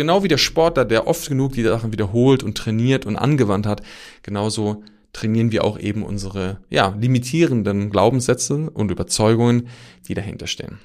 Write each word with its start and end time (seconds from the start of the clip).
Genau 0.00 0.22
wie 0.22 0.28
der 0.28 0.38
Sportler, 0.38 0.86
der 0.86 1.06
oft 1.06 1.28
genug 1.28 1.52
die 1.52 1.62
Sachen 1.62 1.92
wiederholt 1.92 2.42
und 2.42 2.56
trainiert 2.56 3.04
und 3.04 3.16
angewandt 3.16 3.66
hat, 3.66 3.82
genauso 4.22 4.82
trainieren 5.12 5.52
wir 5.52 5.62
auch 5.62 5.78
eben 5.78 6.04
unsere 6.04 6.58
ja, 6.70 6.96
limitierenden 6.98 7.90
Glaubenssätze 7.90 8.70
und 8.70 8.90
Überzeugungen, 8.90 9.68
die 10.08 10.14
dahinter 10.14 10.46
stehen. 10.46 10.78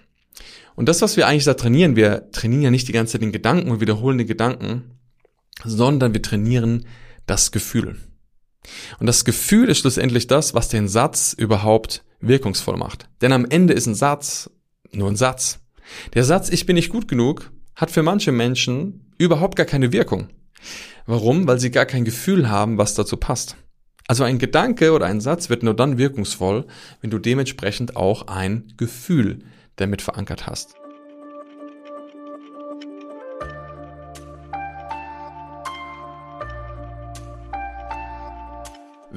Und 0.76 0.90
das, 0.90 1.02
was 1.02 1.16
wir 1.16 1.28
eigentlich 1.28 1.46
da 1.46 1.54
trainieren, 1.54 1.96
wir 1.96 2.30
trainieren 2.34 2.64
ja 2.64 2.72
nicht 2.72 2.90
die 2.90 2.92
ganze 2.92 3.14
Zeit 3.14 3.22
den 3.22 3.32
Gedanken 3.32 3.72
und 3.72 3.80
wiederholen 3.80 4.18
den 4.18 4.28
Gedanken, 4.28 5.00
sondern 5.64 6.14
wir 6.14 6.22
trainieren 6.22 6.86
das 7.26 7.54
Gefühl. 7.54 7.96
Und 9.00 9.08
das 9.08 9.24
Gefühl 9.24 9.70
ist 9.70 9.78
schlussendlich 9.78 10.28
das, 10.28 10.54
was 10.54 10.68
den 10.68 10.90
Satz 10.90 11.32
überhaupt 11.32 12.04
wirkungsvoll 12.20 12.76
macht. 12.76 13.08
Denn 13.22 13.32
am 13.32 13.46
Ende 13.46 13.72
ist 13.72 13.86
ein 13.86 13.96
Satz 13.96 14.50
nur 14.92 15.08
ein 15.08 15.16
Satz. 15.16 15.62
Der 16.16 16.26
Satz, 16.26 16.50
ich 16.50 16.66
bin 16.66 16.76
nicht 16.76 16.90
gut 16.90 17.08
genug, 17.08 17.54
hat 17.76 17.92
für 17.92 18.04
manche 18.04 18.32
Menschen 18.32 19.12
überhaupt 19.18 19.56
gar 19.56 19.66
keine 19.66 19.92
Wirkung. 19.92 20.30
Warum? 21.06 21.48
Weil 21.48 21.60
sie 21.60 21.72
gar 21.72 21.86
kein 21.86 22.06
Gefühl 22.06 22.50
haben, 22.50 22.78
was 22.78 22.96
dazu 22.96 23.18
passt. 23.18 23.56
Also 24.08 24.24
ein 24.24 24.40
Gedanke 24.40 24.92
oder 24.92 25.08
ein 25.08 25.22
Satz 25.22 25.50
wird 25.50 25.64
nur 25.64 25.76
dann 25.76 25.98
wirkungsvoll, 25.98 26.66
wenn 27.02 27.10
du 27.10 27.20
dementsprechend 27.20 27.96
auch 27.96 28.28
ein 28.28 28.74
Gefühl 28.78 29.40
damit 29.78 30.02
verankert 30.02 30.48
hast. 30.48 30.76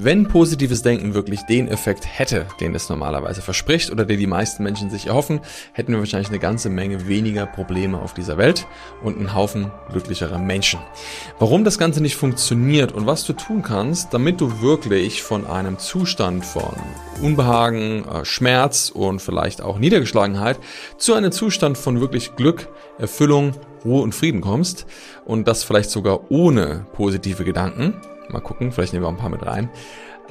Wenn 0.01 0.29
positives 0.29 0.81
Denken 0.81 1.13
wirklich 1.13 1.41
den 1.41 1.67
Effekt 1.67 2.07
hätte, 2.07 2.45
den 2.61 2.73
es 2.73 2.87
normalerweise 2.87 3.41
verspricht 3.41 3.91
oder 3.91 4.05
den 4.05 4.17
die 4.17 4.27
meisten 4.27 4.63
Menschen 4.63 4.89
sich 4.89 5.07
erhoffen, 5.07 5.41
hätten 5.73 5.91
wir 5.91 5.99
wahrscheinlich 5.99 6.29
eine 6.29 6.39
ganze 6.39 6.69
Menge 6.69 7.09
weniger 7.09 7.45
Probleme 7.45 7.99
auf 7.99 8.13
dieser 8.13 8.37
Welt 8.37 8.65
und 9.03 9.17
einen 9.17 9.35
Haufen 9.35 9.71
glücklicherer 9.91 10.37
Menschen. 10.37 10.79
Warum 11.37 11.65
das 11.65 11.77
Ganze 11.77 11.99
nicht 11.99 12.15
funktioniert 12.15 12.93
und 12.93 13.07
was 13.07 13.25
du 13.25 13.33
tun 13.33 13.61
kannst, 13.61 14.13
damit 14.13 14.39
du 14.39 14.61
wirklich 14.61 15.21
von 15.21 15.45
einem 15.45 15.77
Zustand 15.79 16.45
von 16.45 16.77
Unbehagen, 17.21 18.05
äh, 18.07 18.23
Schmerz 18.23 18.91
und 18.95 19.21
vielleicht 19.21 19.61
auch 19.61 19.79
Niedergeschlagenheit 19.79 20.59
zu 20.97 21.13
einem 21.13 21.33
Zustand 21.33 21.77
von 21.77 21.99
wirklich 21.99 22.37
Glück, 22.37 22.69
Erfüllung, 22.99 23.51
Ruhe 23.83 24.01
und 24.01 24.15
Frieden 24.15 24.39
kommst 24.39 24.85
und 25.25 25.45
das 25.49 25.65
vielleicht 25.65 25.89
sogar 25.89 26.31
ohne 26.31 26.85
positive 26.93 27.43
Gedanken, 27.43 27.95
Mal 28.31 28.41
gucken, 28.41 28.71
vielleicht 28.71 28.93
nehmen 28.93 29.03
wir 29.03 29.07
auch 29.07 29.13
ein 29.13 29.17
paar 29.17 29.29
mit 29.29 29.45
rein. 29.45 29.69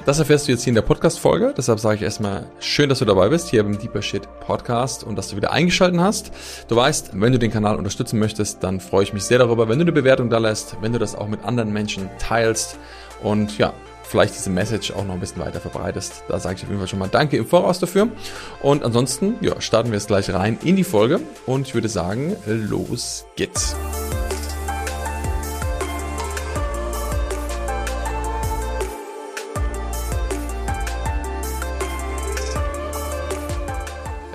Das 0.05 0.17
erfährst 0.17 0.47
du 0.47 0.51
jetzt 0.53 0.63
hier 0.63 0.71
in 0.71 0.75
der 0.75 0.81
Podcast-Folge. 0.81 1.53
Deshalb 1.55 1.79
sage 1.79 1.97
ich 1.97 2.01
erstmal 2.03 2.45
schön, 2.59 2.87
dass 2.87 2.99
du 2.99 3.05
dabei 3.05 3.29
bist 3.29 3.49
hier 3.49 3.63
beim 3.63 3.77
Deeper 3.77 4.01
Shit 4.01 4.27
Podcast 4.39 5.03
und 5.03 5.17
dass 5.17 5.27
du 5.29 5.35
wieder 5.35 5.51
eingeschaltet 5.51 5.99
hast. 5.99 6.31
Du 6.69 6.75
weißt, 6.77 7.11
wenn 7.13 7.33
du 7.33 7.39
den 7.39 7.51
Kanal 7.51 7.75
unterstützen 7.75 8.17
möchtest, 8.17 8.63
dann 8.63 8.79
freue 8.79 9.03
ich 9.03 9.13
mich 9.13 9.23
sehr 9.23 9.39
darüber, 9.39 9.67
wenn 9.67 9.77
du 9.77 9.83
eine 9.83 9.91
Bewertung 9.91 10.29
da 10.29 10.37
lässt, 10.37 10.77
wenn 10.81 10.93
du 10.93 10.99
das 10.99 11.15
auch 11.15 11.27
mit 11.27 11.43
anderen 11.43 11.73
Menschen 11.73 12.09
teilst 12.17 12.79
und 13.21 13.57
ja, 13.57 13.73
vielleicht 14.03 14.35
diese 14.35 14.49
Message 14.49 14.91
auch 14.91 15.05
noch 15.05 15.13
ein 15.13 15.19
bisschen 15.19 15.41
weiter 15.41 15.59
verbreitest. 15.59 16.23
Da 16.29 16.39
sage 16.39 16.55
ich 16.55 16.63
auf 16.63 16.69
jeden 16.69 16.79
Fall 16.79 16.87
schon 16.87 16.99
mal 16.99 17.09
Danke 17.09 17.37
im 17.37 17.45
Voraus 17.45 17.79
dafür. 17.79 18.07
Und 18.61 18.83
ansonsten, 18.83 19.35
ja, 19.41 19.59
starten 19.59 19.89
wir 19.89 19.97
jetzt 19.97 20.07
gleich 20.07 20.33
rein 20.33 20.57
in 20.63 20.77
die 20.77 20.83
Folge 20.85 21.19
und 21.45 21.67
ich 21.67 21.73
würde 21.73 21.89
sagen, 21.89 22.35
los 22.45 23.25
geht's. 23.35 23.75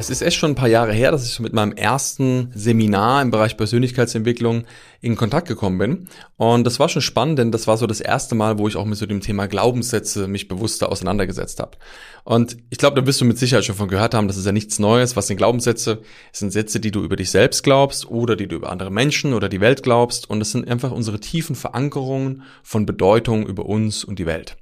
Es 0.05 0.11
ist 0.11 0.21
echt 0.21 0.37
schon 0.37 0.51
ein 0.51 0.55
paar 0.55 0.69
Jahre 0.69 0.93
her, 0.93 1.13
dass 1.13 1.25
ich 1.25 1.41
mit 1.41 1.55
meinem 1.55 1.73
ersten 1.73 2.51
Seminar 2.55 3.23
im 3.23 3.31
Bereich 3.31 3.57
Persönlichkeitsentwicklung 3.57 4.65
in 5.01 5.17
Kontakt 5.17 5.49
gekommen 5.49 5.79
bin. 5.79 6.09
Und 6.37 6.65
das 6.65 6.79
war 6.79 6.91
schon 6.91 7.01
spannend, 7.01 7.39
denn 7.39 7.51
das 7.51 7.67
war 7.67 7.79
so 7.79 7.87
das 7.87 8.03
erste 8.03 8.35
Mal, 8.35 8.59
wo 8.59 8.69
ich 8.69 8.77
auch 8.77 8.85
mit 8.85 8.99
so 8.99 9.07
dem 9.07 9.23
Thema 9.23 9.47
Glaubenssätze 9.47 10.29
mich 10.29 10.47
bewusster 10.47 10.93
auseinandergesetzt 10.93 11.59
habe. 11.59 11.79
Und 12.23 12.59
ich 12.69 12.77
glaube, 12.77 13.01
da 13.01 13.07
wirst 13.07 13.23
du 13.23 13.25
mit 13.25 13.39
Sicherheit 13.39 13.65
schon 13.65 13.77
von 13.77 13.89
gehört 13.89 14.13
haben, 14.13 14.29
das 14.29 14.37
ist 14.37 14.45
ja 14.45 14.53
nichts 14.53 14.79
Neues. 14.79 15.17
Was 15.17 15.27
sind 15.27 15.39
Glaubenssätze? 15.39 16.03
Es 16.35 16.41
sind 16.41 16.53
Sätze, 16.53 16.81
die 16.81 16.91
du 16.91 17.03
über 17.03 17.17
dich 17.17 17.31
selbst 17.31 17.65
glaubst 17.65 18.07
oder 18.07 18.37
die 18.37 18.47
du 18.47 18.57
über 18.57 18.71
andere 18.71 18.91
Menschen 18.91 19.33
oder 19.33 19.49
die 19.49 19.63
Welt 19.63 19.83
glaubst. 19.83 20.29
Und 20.29 20.43
es 20.43 20.53
sind 20.53 20.69
einfach 20.69 20.91
unsere 20.91 21.19
tiefen 21.19 21.57
Verankerungen 21.57 22.43
von 22.63 22.85
Bedeutung 22.85 23.47
über 23.47 23.65
uns 23.65 24.05
und 24.05 24.19
die 24.19 24.27
Welt. 24.27 24.59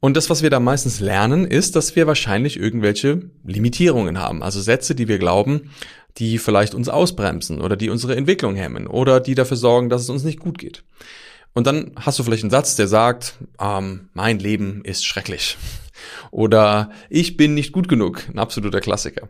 Und 0.00 0.16
das, 0.16 0.30
was 0.30 0.42
wir 0.42 0.50
da 0.50 0.60
meistens 0.60 1.00
lernen, 1.00 1.44
ist, 1.44 1.74
dass 1.74 1.96
wir 1.96 2.06
wahrscheinlich 2.06 2.58
irgendwelche 2.58 3.30
Limitierungen 3.44 4.18
haben. 4.18 4.42
Also 4.42 4.60
Sätze, 4.60 4.94
die 4.94 5.08
wir 5.08 5.18
glauben, 5.18 5.70
die 6.18 6.38
vielleicht 6.38 6.74
uns 6.74 6.88
ausbremsen 6.88 7.60
oder 7.60 7.76
die 7.76 7.90
unsere 7.90 8.16
Entwicklung 8.16 8.54
hemmen 8.54 8.86
oder 8.86 9.20
die 9.20 9.34
dafür 9.34 9.56
sorgen, 9.56 9.88
dass 9.88 10.02
es 10.02 10.10
uns 10.10 10.24
nicht 10.24 10.38
gut 10.38 10.58
geht. 10.58 10.84
Und 11.52 11.66
dann 11.66 11.92
hast 11.96 12.18
du 12.18 12.22
vielleicht 12.22 12.44
einen 12.44 12.50
Satz, 12.50 12.76
der 12.76 12.86
sagt, 12.86 13.34
ähm, 13.60 14.08
mein 14.14 14.38
Leben 14.38 14.82
ist 14.84 15.04
schrecklich. 15.04 15.56
Oder 16.30 16.92
ich 17.08 17.36
bin 17.36 17.54
nicht 17.54 17.72
gut 17.72 17.88
genug. 17.88 18.22
Ein 18.28 18.38
absoluter 18.38 18.80
Klassiker. 18.80 19.28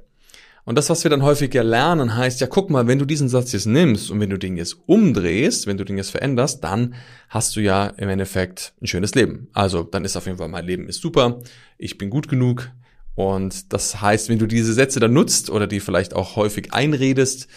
Und 0.69 0.75
das, 0.75 0.91
was 0.91 1.03
wir 1.03 1.11
dann 1.11 1.23
häufiger 1.23 1.65
lernen, 1.65 2.15
heißt, 2.15 2.43
ja, 2.43 2.47
guck 2.47 2.69
mal, 2.69 2.87
wenn 2.87 2.99
du 2.99 3.07
diesen 3.07 3.31
Satz 3.31 3.53
jetzt 3.53 3.65
nimmst 3.65 4.11
und 4.11 4.21
wenn 4.21 4.29
du 4.29 4.37
den 4.37 4.59
jetzt 4.59 4.77
umdrehst, 4.85 5.67
wenn 5.67 5.79
du 5.79 5.85
den 5.85 5.97
jetzt 5.97 6.11
veränderst, 6.11 6.63
dann 6.63 6.95
hast 7.31 7.57
du 7.57 7.61
ja 7.61 7.87
im 7.87 8.11
Endeffekt 8.11 8.75
ein 8.83 8.87
schönes 8.87 9.15
Leben. 9.15 9.49
Also, 9.55 9.83
dann 9.83 10.05
ist 10.05 10.15
auf 10.15 10.27
jeden 10.27 10.37
Fall, 10.37 10.49
mein 10.49 10.67
Leben 10.67 10.87
ist 10.87 11.01
super, 11.01 11.41
ich 11.79 11.97
bin 11.97 12.11
gut 12.11 12.29
genug. 12.29 12.71
Und 13.15 13.73
das 13.73 14.03
heißt, 14.03 14.29
wenn 14.29 14.39
du 14.39 14.47
diese 14.47 14.75
Sätze 14.75 15.01
dann 15.01 15.15
nutzt 15.15 15.49
oder 15.49 15.67
die 15.67 15.81
vielleicht 15.81 16.15
auch 16.15 16.37
häufig 16.37 16.75
einredest, 16.75 17.49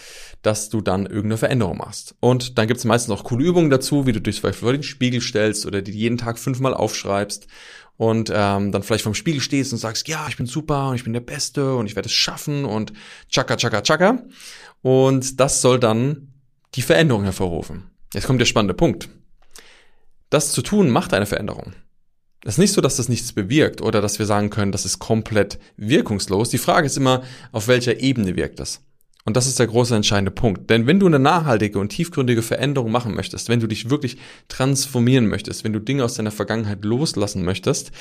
dass 0.42 0.70
du 0.70 0.80
dann 0.80 1.06
irgendeine 1.06 1.38
Veränderung 1.38 1.80
machst. 1.80 2.16
Und 2.22 2.58
dann 2.58 2.68
gibt 2.68 2.78
es 2.78 2.86
meistens 2.86 3.14
auch 3.14 3.26
coole 3.26 3.44
Übungen 3.44 3.70
dazu, 3.70 4.08
wie 4.08 4.14
du 4.14 4.22
dich 4.22 4.38
zum 4.38 4.44
Beispiel 4.44 4.66
vor 4.68 4.72
den 4.72 4.84
Spiegel 4.84 5.20
stellst 5.20 5.66
oder 5.66 5.82
die 5.82 5.92
jeden 5.92 6.18
Tag 6.18 6.40
fünfmal 6.40 6.74
aufschreibst 6.74 7.48
und 8.02 8.32
ähm, 8.34 8.72
dann 8.72 8.82
vielleicht 8.82 9.04
vom 9.04 9.14
Spiegel 9.14 9.42
stehst 9.42 9.74
und 9.74 9.78
sagst, 9.78 10.08
ja, 10.08 10.26
ich 10.28 10.36
bin 10.36 10.48
super 10.48 10.90
und 10.90 10.96
ich 10.96 11.04
bin 11.04 11.14
der 11.14 11.20
Beste 11.20 11.76
und 11.76 11.86
ich 11.86 11.96
werde 11.96 12.08
es 12.08 12.14
schaffen 12.14 12.66
und 12.66 12.94
tschakka, 13.30 13.58
tschakka, 13.58 13.82
tschakka. 13.82 14.24
Und 14.82 15.40
das 15.40 15.62
soll 15.62 15.80
dann 15.80 16.34
die 16.74 16.82
Veränderung 16.82 17.26
hervorrufen. 17.26 17.92
Jetzt 18.12 18.26
kommt 18.26 18.40
der 18.40 18.48
spannende 18.48 18.74
Punkt. 18.74 19.10
Das 20.32 20.52
zu 20.52 20.64
tun 20.64 20.90
macht 20.90 21.14
eine 21.14 21.28
Veränderung. 21.28 21.74
Es 22.44 22.56
ist 22.56 22.58
nicht 22.58 22.74
so, 22.74 22.82
dass 22.82 22.96
das 22.96 23.08
nichts 23.08 23.34
bewirkt 23.34 23.82
oder 23.84 24.02
dass 24.02 24.18
wir 24.18 24.26
sagen 24.26 24.50
können, 24.50 24.72
das 24.72 24.84
ist 24.84 24.98
komplett 24.98 25.60
wirkungslos. 25.78 26.50
Die 26.50 26.58
Frage 26.58 26.88
ist 26.88 26.98
immer, 26.98 27.22
auf 27.52 27.68
welcher 27.68 28.00
Ebene 28.00 28.36
wirkt 28.36 28.60
das? 28.60 28.82
Und 29.26 29.38
das 29.38 29.48
ist 29.48 29.60
der 29.60 29.68
große 29.68 29.96
entscheidende 29.96 30.32
Punkt. 30.32 30.70
Denn 30.70 30.88
wenn 30.88 31.00
du 31.00 31.06
eine 31.06 31.20
nachhaltige 31.20 31.78
und 31.80 31.90
tiefgründige 31.90 32.42
Veränderung 32.42 32.92
machen 32.92 33.14
möchtest, 33.14 33.50
wenn 33.50 33.60
du 33.60 33.68
dich 33.68 33.90
wirklich 33.90 34.18
transformieren 34.48 35.28
möchtest, 35.28 35.64
wenn 35.64 35.74
du 35.74 35.80
Dinge 35.80 36.04
aus 36.04 36.16
deiner 36.16 36.32
Vergangenheit 36.32 36.84
loslassen 36.84 37.44
möchtest, 37.44 37.92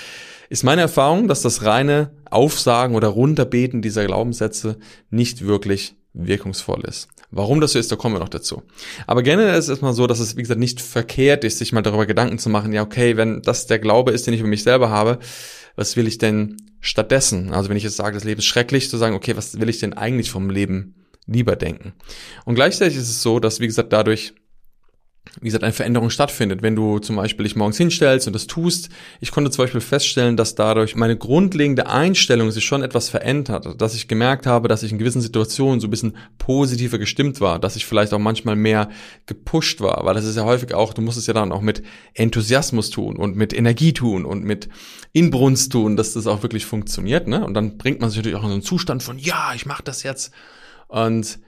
ist 0.49 0.65
meine 0.65 0.81
Erfahrung, 0.81 1.29
dass 1.29 1.43
das 1.43 1.65
reine 1.65 2.11
Aufsagen 2.31 2.95
oder 2.95 3.09
Runterbeten 3.09 3.83
dieser 3.83 4.07
Glaubenssätze 4.07 4.79
nicht 5.11 5.47
wirklich 5.47 5.95
wirkungsvoll 6.13 6.83
ist. 6.85 7.09
Warum 7.31 7.61
das 7.61 7.73
so 7.73 7.79
ist, 7.79 7.93
da 7.93 7.97
kommen 7.97 8.17
wir 8.17 8.21
noch 8.21 8.29
dazu. 8.29 8.63
Aber 9.07 9.23
generell 9.23 9.57
ist 9.57 9.67
es 9.67 9.71
erstmal 9.71 9.93
so, 9.93 10.09
dass 10.09 10.19
es, 10.19 10.37
wie 10.37 10.43
gesagt, 10.43 10.59
nicht 10.59 10.81
verkehrt 10.81 11.45
ist, 11.45 11.59
sich 11.59 11.73
mal 11.73 11.83
darüber 11.83 12.07
Gedanken 12.07 12.39
zu 12.39 12.49
machen, 12.49 12.73
ja, 12.73 12.83
okay, 12.83 13.17
wenn 13.17 13.43
das 13.43 13.67
der 13.67 13.79
Glaube 13.79 14.11
ist, 14.11 14.27
den 14.27 14.35
ich 14.35 14.41
über 14.41 14.49
mich 14.49 14.65
selber 14.65 14.91
habe, 14.91 15.21
was 15.77 15.97
will 15.97 16.09
ich 16.09 16.19
denn 16.19 16.57
stattdessen? 16.81 17.53
Also 17.53 17.69
wenn 17.69 17.77
ich 17.77 17.85
jetzt 17.85 17.97
sage, 17.97 18.15
das 18.15 18.25
Leben 18.25 18.41
ist 18.41 18.47
schrecklich, 18.47 18.91
zu 18.91 18.97
sagen, 18.97 19.15
okay, 19.15 19.37
was 19.37 19.61
will 19.61 19.69
ich 19.69 19.79
denn 19.79 19.93
eigentlich 19.93 20.31
vom 20.31 20.51
Leben 20.51 20.97
lieber 21.31 21.57
denken. 21.57 21.95
Und 22.45 22.55
gleichzeitig 22.55 22.97
ist 22.97 23.09
es 23.09 23.23
so, 23.23 23.41
dass, 23.41 23.61
wie 23.61 23.67
gesagt, 23.67 23.93
dadurch 23.93 24.35
wie 25.41 25.47
gesagt, 25.47 25.63
eine 25.63 25.73
Veränderung 25.73 26.11
stattfindet. 26.11 26.63
Wenn 26.63 26.75
du 26.75 26.99
zum 26.99 27.17
Beispiel 27.17 27.45
dich 27.45 27.55
morgens 27.55 27.77
hinstellst 27.77 28.27
und 28.27 28.33
das 28.33 28.47
tust, 28.47 28.89
ich 29.21 29.31
konnte 29.31 29.51
zum 29.51 29.65
Beispiel 29.65 29.81
feststellen, 29.81 30.37
dass 30.37 30.57
dadurch 30.57 30.97
meine 30.97 31.17
grundlegende 31.17 31.87
Einstellung 31.87 32.51
sich 32.51 32.65
schon 32.65 32.83
etwas 32.83 33.09
verändert 33.09 33.49
hat, 33.67 33.81
dass 33.81 33.95
ich 33.95 34.09
gemerkt 34.09 34.47
habe, 34.47 34.67
dass 34.67 34.83
ich 34.83 34.91
in 34.91 34.99
gewissen 34.99 35.21
Situationen 35.21 35.79
so 35.79 35.87
ein 35.87 35.91
bisschen 35.91 36.17
positiver 36.39 36.99
gestimmt 36.99 37.41
war, 37.41 37.59
dass 37.59 37.77
ich 37.77 37.87
vielleicht 37.87 38.13
auch 38.13 38.19
manchmal 38.19 38.57
mehr 38.57 38.89
gepusht 39.27 39.81
war, 39.81 40.05
weil 40.05 40.15
das 40.15 40.25
ist 40.25 40.37
ja 40.37 40.45
häufig 40.45 40.75
auch, 40.75 40.95
du 40.95 41.03
musst 41.03 41.19
es 41.19 41.27
ja 41.27 41.35
dann 41.35 41.53
auch 41.53 41.63
mit 41.63 41.83
Enthusiasmus 42.15 42.91
tun 42.91 43.17
und 43.17 43.37
mit 43.37 43.53
Energie 43.53 43.93
tun 43.93 44.25
und 44.25 44.43
mit 44.43 44.69
Inbrunst 45.13 45.71
tun, 45.71 45.97
dass 45.97 46.15
das 46.15 46.27
auch 46.27 46.43
wirklich 46.43 46.67
funktioniert, 46.67 47.29
ne? 47.29 47.45
Und 47.45 47.55
dann 47.55 47.79
bringt 47.79 48.01
man 48.01 48.11
sich 48.11 48.19
natürlich 48.19 48.37
auch 48.37 48.43
in 48.43 48.49
so 48.49 48.55
einen 48.55 48.63
Zustand 48.63 49.03
von, 49.03 49.19
ja, 49.19 49.53
ich 49.55 49.67
mache 49.67 49.83
das 49.83 50.03
jetzt 50.03 50.33
und 50.91 51.39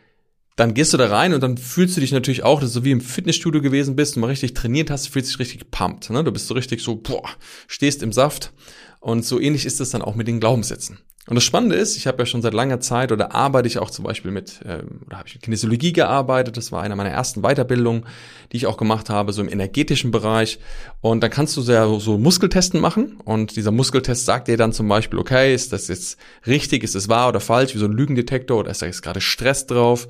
dann 0.56 0.74
gehst 0.74 0.92
du 0.92 0.96
da 0.98 1.08
rein 1.08 1.32
und 1.32 1.42
dann 1.42 1.56
fühlst 1.56 1.96
du 1.96 2.00
dich 2.00 2.12
natürlich 2.12 2.42
auch, 2.42 2.60
dass 2.60 2.72
du 2.72 2.80
so 2.80 2.84
wie 2.84 2.90
im 2.90 3.00
Fitnessstudio 3.00 3.62
gewesen 3.62 3.96
bist 3.96 4.16
und 4.16 4.20
mal 4.20 4.26
richtig 4.28 4.54
trainiert 4.54 4.90
hast, 4.90 5.08
fühlst 5.08 5.30
dich 5.30 5.38
richtig 5.38 5.60
gepumpt. 5.60 6.10
Ne? 6.10 6.22
Du 6.24 6.30
bist 6.30 6.46
so 6.46 6.54
richtig 6.54 6.82
so, 6.82 6.96
boah, 6.96 7.28
stehst 7.68 8.02
im 8.02 8.12
Saft. 8.12 8.52
Und 9.00 9.24
so 9.24 9.40
ähnlich 9.40 9.66
ist 9.66 9.80
es 9.80 9.90
dann 9.90 10.02
auch 10.02 10.14
mit 10.14 10.28
den 10.28 10.40
Glaubenssätzen. 10.40 10.98
Und 11.28 11.36
das 11.36 11.44
Spannende 11.44 11.76
ist, 11.76 11.96
ich 11.96 12.08
habe 12.08 12.18
ja 12.18 12.26
schon 12.26 12.42
seit 12.42 12.52
langer 12.52 12.80
Zeit 12.80 13.12
oder 13.12 13.32
arbeite 13.32 13.68
ich 13.68 13.78
auch 13.78 13.90
zum 13.90 14.04
Beispiel 14.04 14.32
mit, 14.32 14.60
äh, 14.64 14.82
oder 15.06 15.18
habe 15.18 15.28
ich 15.28 15.34
mit 15.34 15.44
Kinesiologie 15.44 15.92
gearbeitet, 15.92 16.56
das 16.56 16.72
war 16.72 16.82
einer 16.82 16.96
meiner 16.96 17.10
ersten 17.10 17.42
Weiterbildungen, 17.42 18.06
die 18.50 18.56
ich 18.56 18.66
auch 18.66 18.76
gemacht 18.76 19.08
habe, 19.08 19.32
so 19.32 19.40
im 19.40 19.48
energetischen 19.48 20.10
Bereich. 20.10 20.58
Und 21.00 21.22
dann 21.22 21.30
kannst 21.30 21.56
du 21.56 21.60
so, 21.60 22.00
so 22.00 22.18
Muskeltesten 22.18 22.80
machen 22.80 23.20
und 23.24 23.54
dieser 23.54 23.70
Muskeltest 23.70 24.24
sagt 24.24 24.48
dir 24.48 24.56
dann 24.56 24.72
zum 24.72 24.88
Beispiel, 24.88 25.20
okay, 25.20 25.54
ist 25.54 25.72
das 25.72 25.86
jetzt 25.86 26.18
richtig, 26.44 26.82
ist 26.82 26.96
es 26.96 27.08
wahr 27.08 27.28
oder 27.28 27.38
falsch, 27.38 27.72
wie 27.74 27.78
so 27.78 27.86
ein 27.86 27.92
Lügendetektor 27.92 28.58
oder 28.58 28.72
ist 28.72 28.82
da 28.82 28.86
jetzt 28.86 29.02
gerade 29.02 29.20
Stress 29.20 29.66
drauf? 29.66 30.08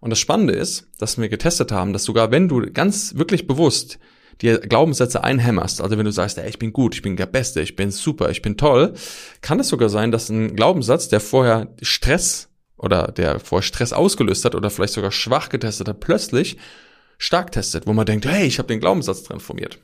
Und 0.00 0.08
das 0.10 0.18
Spannende 0.18 0.54
ist, 0.54 0.88
dass 0.98 1.18
wir 1.18 1.28
getestet 1.28 1.72
haben, 1.72 1.92
dass 1.92 2.04
sogar 2.04 2.30
wenn 2.30 2.48
du 2.48 2.72
ganz 2.72 3.16
wirklich 3.16 3.46
bewusst 3.46 3.98
dir 4.40 4.58
Glaubenssätze 4.58 5.22
einhämmerst, 5.22 5.80
also 5.80 5.96
wenn 5.96 6.04
du 6.04 6.12
sagst, 6.12 6.38
ey, 6.38 6.48
ich 6.48 6.58
bin 6.58 6.72
gut, 6.72 6.94
ich 6.94 7.02
bin 7.02 7.16
der 7.16 7.26
Beste, 7.26 7.60
ich 7.60 7.76
bin 7.76 7.90
super, 7.90 8.30
ich 8.30 8.42
bin 8.42 8.56
toll, 8.56 8.94
kann 9.40 9.60
es 9.60 9.68
sogar 9.68 9.88
sein, 9.88 10.10
dass 10.10 10.28
ein 10.28 10.56
Glaubenssatz, 10.56 11.08
der 11.08 11.20
vorher 11.20 11.68
Stress 11.82 12.48
oder 12.76 13.08
der 13.08 13.38
vorher 13.40 13.62
Stress 13.62 13.92
ausgelöst 13.92 14.44
hat 14.44 14.54
oder 14.54 14.70
vielleicht 14.70 14.94
sogar 14.94 15.12
schwach 15.12 15.48
getestet 15.48 15.88
hat, 15.88 16.00
plötzlich 16.00 16.56
stark 17.18 17.52
testet, 17.52 17.86
wo 17.86 17.92
man 17.92 18.06
denkt, 18.06 18.26
hey, 18.26 18.46
ich 18.46 18.58
habe 18.58 18.68
den 18.68 18.80
Glaubenssatz 18.80 19.22
transformiert. 19.22 19.78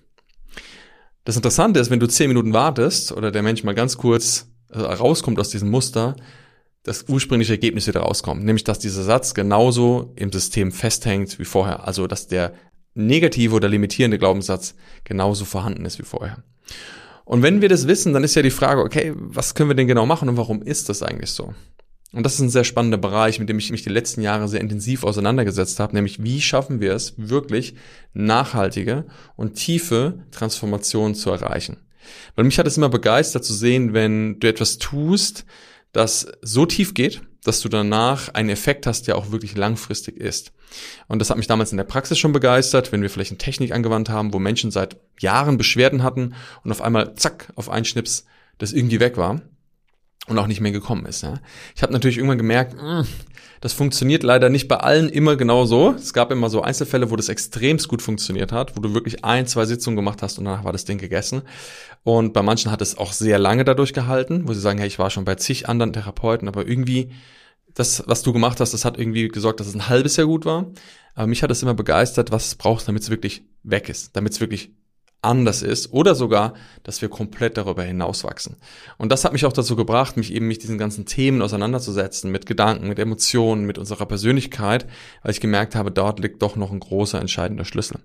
Das 1.24 1.36
Interessante 1.36 1.80
ist, 1.80 1.90
wenn 1.90 2.00
du 2.00 2.08
zehn 2.08 2.28
Minuten 2.28 2.52
wartest 2.52 3.12
oder 3.12 3.30
der 3.30 3.42
Mensch 3.42 3.62
mal 3.62 3.74
ganz 3.74 3.96
kurz 3.96 4.48
äh, 4.70 4.78
rauskommt 4.80 5.38
aus 5.38 5.50
diesem 5.50 5.70
Muster, 5.70 6.16
das 6.82 7.04
ursprüngliche 7.08 7.52
Ergebnis 7.52 7.86
wieder 7.86 8.00
rauskommt, 8.00 8.42
nämlich 8.42 8.64
dass 8.64 8.78
dieser 8.78 9.02
Satz 9.02 9.34
genauso 9.34 10.12
im 10.16 10.32
System 10.32 10.72
festhängt 10.72 11.38
wie 11.38 11.44
vorher, 11.44 11.86
also 11.86 12.06
dass 12.06 12.26
der 12.26 12.54
negative 12.94 13.54
oder 13.54 13.68
limitierende 13.68 14.18
Glaubenssatz 14.18 14.74
genauso 15.04 15.44
vorhanden 15.44 15.84
ist 15.84 15.98
wie 15.98 16.04
vorher. 16.04 16.42
Und 17.24 17.42
wenn 17.42 17.60
wir 17.60 17.68
das 17.68 17.86
wissen, 17.86 18.12
dann 18.12 18.24
ist 18.24 18.34
ja 18.34 18.42
die 18.42 18.50
Frage, 18.50 18.82
okay, 18.82 19.12
was 19.14 19.54
können 19.54 19.70
wir 19.70 19.76
denn 19.76 19.86
genau 19.86 20.06
machen 20.06 20.28
und 20.28 20.36
warum 20.36 20.62
ist 20.62 20.88
das 20.88 21.02
eigentlich 21.02 21.30
so? 21.30 21.54
Und 22.12 22.24
das 22.24 22.34
ist 22.34 22.40
ein 22.40 22.50
sehr 22.50 22.64
spannender 22.64 22.98
Bereich, 22.98 23.38
mit 23.38 23.48
dem 23.48 23.58
ich 23.58 23.70
mich 23.70 23.84
die 23.84 23.88
letzten 23.88 24.20
Jahre 24.20 24.48
sehr 24.48 24.60
intensiv 24.60 25.04
auseinandergesetzt 25.04 25.78
habe, 25.78 25.94
nämlich 25.94 26.22
wie 26.24 26.40
schaffen 26.40 26.80
wir 26.80 26.92
es 26.92 27.14
wirklich 27.16 27.74
nachhaltige 28.14 29.04
und 29.36 29.54
tiefe 29.54 30.24
Transformationen 30.32 31.14
zu 31.14 31.30
erreichen. 31.30 31.76
Weil 32.34 32.46
mich 32.46 32.58
hat 32.58 32.66
es 32.66 32.76
immer 32.76 32.88
begeistert 32.88 33.44
zu 33.44 33.54
sehen, 33.54 33.92
wenn 33.92 34.40
du 34.40 34.48
etwas 34.48 34.78
tust, 34.78 35.44
das 35.92 36.28
so 36.42 36.66
tief 36.66 36.94
geht, 36.94 37.22
dass 37.44 37.60
du 37.60 37.68
danach 37.68 38.28
einen 38.34 38.50
Effekt 38.50 38.86
hast, 38.86 39.08
der 39.08 39.16
auch 39.16 39.30
wirklich 39.32 39.56
langfristig 39.56 40.16
ist. 40.16 40.52
Und 41.08 41.18
das 41.18 41.30
hat 41.30 41.36
mich 41.36 41.46
damals 41.46 41.72
in 41.72 41.78
der 41.78 41.84
Praxis 41.84 42.18
schon 42.18 42.32
begeistert, 42.32 42.92
wenn 42.92 43.02
wir 43.02 43.10
vielleicht 43.10 43.30
eine 43.30 43.38
Technik 43.38 43.72
angewandt 43.72 44.08
haben, 44.08 44.32
wo 44.32 44.38
Menschen 44.38 44.70
seit 44.70 44.96
Jahren 45.18 45.56
Beschwerden 45.56 46.02
hatten 46.02 46.34
und 46.64 46.70
auf 46.70 46.82
einmal, 46.82 47.14
zack, 47.14 47.52
auf 47.56 47.70
einen 47.70 47.84
Schnips 47.84 48.24
das 48.58 48.72
irgendwie 48.72 49.00
weg 49.00 49.16
war 49.16 49.40
und 50.26 50.38
auch 50.38 50.46
nicht 50.46 50.60
mehr 50.60 50.72
gekommen 50.72 51.06
ist. 51.06 51.22
Ja. 51.22 51.40
Ich 51.74 51.82
habe 51.82 51.92
natürlich 51.92 52.18
irgendwann 52.18 52.38
gemerkt, 52.38 52.74
mh, 52.74 53.00
hm, 53.00 53.06
das 53.60 53.74
funktioniert 53.74 54.22
leider 54.22 54.48
nicht 54.48 54.68
bei 54.68 54.76
allen 54.76 55.10
immer 55.10 55.36
genau 55.36 55.66
so. 55.66 55.90
Es 55.90 56.14
gab 56.14 56.30
immer 56.30 56.48
so 56.48 56.62
Einzelfälle, 56.62 57.10
wo 57.10 57.16
das 57.16 57.28
extremst 57.28 57.88
gut 57.88 58.00
funktioniert 58.00 58.52
hat, 58.52 58.76
wo 58.76 58.80
du 58.80 58.94
wirklich 58.94 59.24
ein, 59.24 59.46
zwei 59.46 59.66
Sitzungen 59.66 59.96
gemacht 59.96 60.22
hast 60.22 60.38
und 60.38 60.46
danach 60.46 60.64
war 60.64 60.72
das 60.72 60.86
Ding 60.86 60.98
gegessen. 60.98 61.42
Und 62.02 62.32
bei 62.32 62.42
manchen 62.42 62.70
hat 62.70 62.80
es 62.80 62.96
auch 62.96 63.12
sehr 63.12 63.38
lange 63.38 63.64
dadurch 63.64 63.92
gehalten, 63.92 64.48
wo 64.48 64.54
sie 64.54 64.60
sagen, 64.60 64.78
hey, 64.78 64.88
ich 64.88 64.98
war 64.98 65.10
schon 65.10 65.26
bei 65.26 65.34
zig 65.34 65.68
anderen 65.68 65.92
Therapeuten, 65.92 66.48
aber 66.48 66.66
irgendwie 66.66 67.12
das, 67.74 68.02
was 68.06 68.22
du 68.22 68.32
gemacht 68.32 68.60
hast, 68.60 68.72
das 68.72 68.86
hat 68.86 68.98
irgendwie 68.98 69.28
gesorgt, 69.28 69.60
dass 69.60 69.66
es 69.66 69.74
ein 69.74 69.88
halbes 69.88 70.16
Jahr 70.16 70.26
gut 70.26 70.46
war. 70.46 70.70
Aber 71.14 71.26
mich 71.26 71.42
hat 71.42 71.50
es 71.50 71.62
immer 71.62 71.74
begeistert, 71.74 72.32
was 72.32 72.46
es 72.46 72.54
braucht, 72.54 72.88
damit 72.88 73.02
es 73.02 73.10
wirklich 73.10 73.44
weg 73.62 73.90
ist, 73.90 74.16
damit 74.16 74.32
es 74.32 74.40
wirklich 74.40 74.72
anders 75.22 75.62
ist 75.62 75.92
oder 75.92 76.14
sogar, 76.14 76.54
dass 76.82 77.02
wir 77.02 77.08
komplett 77.08 77.56
darüber 77.56 77.82
hinauswachsen. 77.82 78.56
Und 78.96 79.12
das 79.12 79.24
hat 79.24 79.32
mich 79.32 79.44
auch 79.44 79.52
dazu 79.52 79.76
gebracht, 79.76 80.16
mich 80.16 80.32
eben 80.32 80.48
mit 80.48 80.62
diesen 80.62 80.78
ganzen 80.78 81.04
Themen 81.06 81.42
auseinanderzusetzen, 81.42 82.30
mit 82.30 82.46
Gedanken, 82.46 82.88
mit 82.88 82.98
Emotionen, 82.98 83.66
mit 83.66 83.78
unserer 83.78 84.06
Persönlichkeit, 84.06 84.86
weil 85.22 85.32
ich 85.32 85.40
gemerkt 85.40 85.74
habe, 85.74 85.90
dort 85.90 86.20
liegt 86.20 86.42
doch 86.42 86.56
noch 86.56 86.72
ein 86.72 86.80
großer 86.80 87.20
entscheidender 87.20 87.64
Schlüssel. 87.64 88.00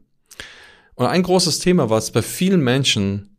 Und 0.95 1.07
ein 1.07 1.23
großes 1.23 1.59
Thema, 1.59 1.89
was 1.89 2.11
bei 2.11 2.21
vielen 2.21 2.61
Menschen 2.61 3.37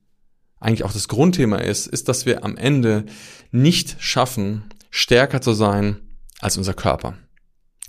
eigentlich 0.59 0.85
auch 0.85 0.93
das 0.93 1.09
Grundthema 1.09 1.59
ist, 1.59 1.87
ist, 1.87 2.09
dass 2.09 2.27
wir 2.27 2.45
am 2.45 2.57
Ende 2.57 3.05
nicht 3.51 3.97
schaffen, 3.99 4.65
stärker 4.91 5.41
zu 5.41 5.53
sein 5.53 6.01
als 6.41 6.57
unser 6.57 6.75
Körper. 6.75 7.15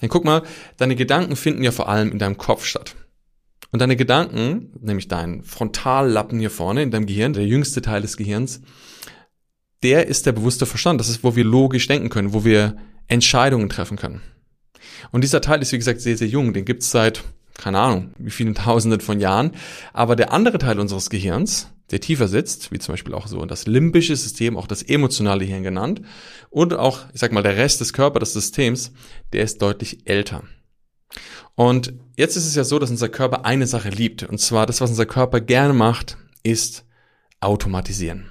Denn 0.01 0.09
guck 0.09 0.25
mal, 0.25 0.43
deine 0.77 0.95
Gedanken 0.95 1.35
finden 1.35 1.63
ja 1.63 1.71
vor 1.71 1.89
allem 1.89 2.11
in 2.11 2.19
deinem 2.19 2.37
Kopf 2.37 2.65
statt. 2.65 2.95
Und 3.71 3.81
deine 3.81 3.95
Gedanken, 3.95 4.71
nämlich 4.79 5.07
dein 5.07 5.43
Frontallappen 5.43 6.39
hier 6.39 6.49
vorne 6.49 6.83
in 6.83 6.91
deinem 6.91 7.05
Gehirn, 7.05 7.33
der 7.33 7.45
jüngste 7.45 7.81
Teil 7.81 8.01
des 8.01 8.17
Gehirns, 8.17 8.61
der 9.83 10.07
ist 10.07 10.25
der 10.25 10.31
bewusste 10.31 10.65
Verstand. 10.65 10.99
Das 10.99 11.09
ist, 11.09 11.23
wo 11.23 11.35
wir 11.35 11.43
logisch 11.43 11.87
denken 11.87 12.09
können, 12.09 12.33
wo 12.33 12.45
wir 12.45 12.77
Entscheidungen 13.07 13.69
treffen 13.69 13.97
können. 13.97 14.21
Und 15.11 15.23
dieser 15.23 15.41
Teil 15.41 15.61
ist, 15.61 15.71
wie 15.71 15.77
gesagt, 15.77 16.01
sehr, 16.01 16.17
sehr 16.17 16.27
jung. 16.27 16.53
Den 16.53 16.65
gibt's 16.65 16.91
seit, 16.91 17.23
keine 17.55 17.79
Ahnung, 17.79 18.11
wie 18.17 18.31
vielen 18.31 18.55
Tausenden 18.55 19.01
von 19.01 19.19
Jahren. 19.19 19.51
Aber 19.93 20.15
der 20.15 20.33
andere 20.33 20.57
Teil 20.57 20.79
unseres 20.79 21.09
Gehirns, 21.09 21.71
der 21.91 22.01
tiefer 22.01 22.27
sitzt, 22.27 22.71
wie 22.71 22.79
zum 22.79 22.93
Beispiel 22.93 23.13
auch 23.13 23.27
so 23.27 23.45
das 23.45 23.67
limbische 23.67 24.15
System, 24.15 24.57
auch 24.57 24.67
das 24.67 24.83
emotionale 24.83 25.45
Hirn 25.45 25.63
genannt, 25.63 26.01
und 26.49 26.73
auch, 26.73 27.01
ich 27.13 27.19
sag 27.19 27.31
mal, 27.31 27.43
der 27.43 27.57
Rest 27.57 27.79
des 27.81 27.93
Körpers, 27.93 28.33
des 28.33 28.45
Systems, 28.45 28.91
der 29.33 29.43
ist 29.43 29.61
deutlich 29.61 29.99
älter. 30.05 30.43
Und 31.57 31.93
jetzt 32.15 32.37
ist 32.37 32.45
es 32.45 32.53
ja 32.53 32.63
so, 32.63 32.77
dass 32.77 32.91
unser 32.91 33.09
Körper 33.09 33.43
eine 33.43 33.65
Sache 33.65 33.89
liebt. 33.89 34.21
Und 34.21 34.37
zwar 34.37 34.67
das, 34.67 34.79
was 34.79 34.91
unser 34.91 35.07
Körper 35.07 35.41
gerne 35.41 35.73
macht, 35.73 36.15
ist 36.43 36.85
automatisieren. 37.39 38.29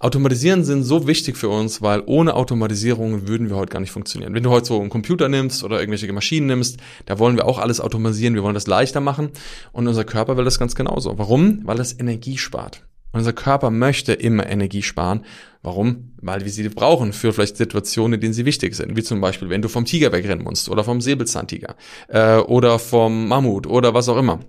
Automatisieren 0.00 0.64
sind 0.64 0.82
so 0.82 1.06
wichtig 1.06 1.36
für 1.36 1.48
uns, 1.48 1.82
weil 1.82 2.02
ohne 2.04 2.34
Automatisierung 2.34 3.28
würden 3.28 3.48
wir 3.48 3.54
heute 3.54 3.70
gar 3.70 3.78
nicht 3.78 3.92
funktionieren. 3.92 4.34
Wenn 4.34 4.42
du 4.42 4.50
heute 4.50 4.66
so 4.66 4.80
einen 4.80 4.90
Computer 4.90 5.28
nimmst 5.28 5.62
oder 5.62 5.78
irgendwelche 5.78 6.12
Maschinen 6.12 6.48
nimmst, 6.48 6.78
da 7.06 7.20
wollen 7.20 7.36
wir 7.36 7.46
auch 7.46 7.60
alles 7.60 7.80
automatisieren, 7.80 8.34
wir 8.34 8.42
wollen 8.42 8.54
das 8.54 8.66
leichter 8.66 9.00
machen 9.00 9.30
und 9.70 9.86
unser 9.86 10.02
Körper 10.02 10.36
will 10.36 10.44
das 10.44 10.58
ganz 10.58 10.74
genauso. 10.74 11.16
Warum? 11.18 11.60
Weil 11.64 11.78
es 11.78 11.96
Energie 11.96 12.38
spart. 12.38 12.84
Unser 13.12 13.32
Körper 13.32 13.70
möchte 13.70 14.14
immer 14.14 14.48
Energie 14.48 14.82
sparen. 14.82 15.24
Warum? 15.62 16.12
Weil 16.20 16.44
wir 16.44 16.50
sie 16.50 16.68
brauchen 16.68 17.12
für 17.12 17.32
vielleicht 17.32 17.56
Situationen, 17.56 18.14
in 18.14 18.20
denen 18.20 18.32
sie 18.32 18.46
wichtig 18.46 18.74
sind. 18.74 18.96
Wie 18.96 19.02
zum 19.02 19.20
Beispiel, 19.20 19.50
wenn 19.50 19.62
du 19.62 19.68
vom 19.68 19.84
Tiger 19.84 20.12
wegrennen 20.12 20.44
musst 20.44 20.68
oder 20.68 20.82
vom 20.82 21.00
Säbelzahntiger 21.00 21.76
äh, 22.08 22.38
oder 22.38 22.78
vom 22.78 23.28
Mammut 23.28 23.66
oder 23.66 23.94
was 23.94 24.08
auch 24.08 24.16
immer. 24.16 24.40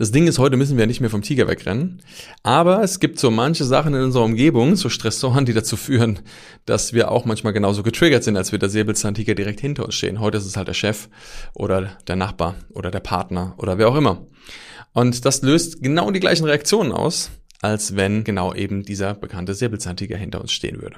Das 0.00 0.12
Ding 0.12 0.26
ist, 0.26 0.38
heute 0.38 0.56
müssen 0.56 0.78
wir 0.78 0.86
nicht 0.86 1.02
mehr 1.02 1.10
vom 1.10 1.20
Tiger 1.20 1.46
wegrennen. 1.46 2.00
Aber 2.42 2.82
es 2.82 3.00
gibt 3.00 3.18
so 3.18 3.30
manche 3.30 3.64
Sachen 3.64 3.94
in 3.94 4.02
unserer 4.02 4.24
Umgebung, 4.24 4.74
so 4.74 4.88
Stressoren, 4.88 5.44
die 5.44 5.52
dazu 5.52 5.76
führen, 5.76 6.20
dass 6.64 6.94
wir 6.94 7.10
auch 7.10 7.26
manchmal 7.26 7.52
genauso 7.52 7.82
getriggert 7.82 8.24
sind, 8.24 8.38
als 8.38 8.50
wir 8.50 8.58
der 8.58 8.70
Säbelzahntiger 8.70 9.34
direkt 9.34 9.60
hinter 9.60 9.84
uns 9.84 9.94
stehen. 9.94 10.18
Heute 10.18 10.38
ist 10.38 10.46
es 10.46 10.56
halt 10.56 10.68
der 10.68 10.74
Chef 10.74 11.10
oder 11.54 11.98
der 12.08 12.16
Nachbar 12.16 12.54
oder 12.70 12.90
der 12.90 13.00
Partner 13.00 13.54
oder 13.58 13.76
wer 13.76 13.88
auch 13.88 13.96
immer. 13.96 14.26
Und 14.92 15.24
das 15.24 15.42
löst 15.42 15.82
genau 15.82 16.10
die 16.10 16.20
gleichen 16.20 16.44
Reaktionen 16.44 16.92
aus, 16.92 17.30
als 17.62 17.96
wenn 17.96 18.24
genau 18.24 18.54
eben 18.54 18.82
dieser 18.82 19.14
bekannte 19.14 19.54
Säbelzahntiger 19.54 20.16
hinter 20.16 20.40
uns 20.40 20.52
stehen 20.52 20.80
würde. 20.80 20.96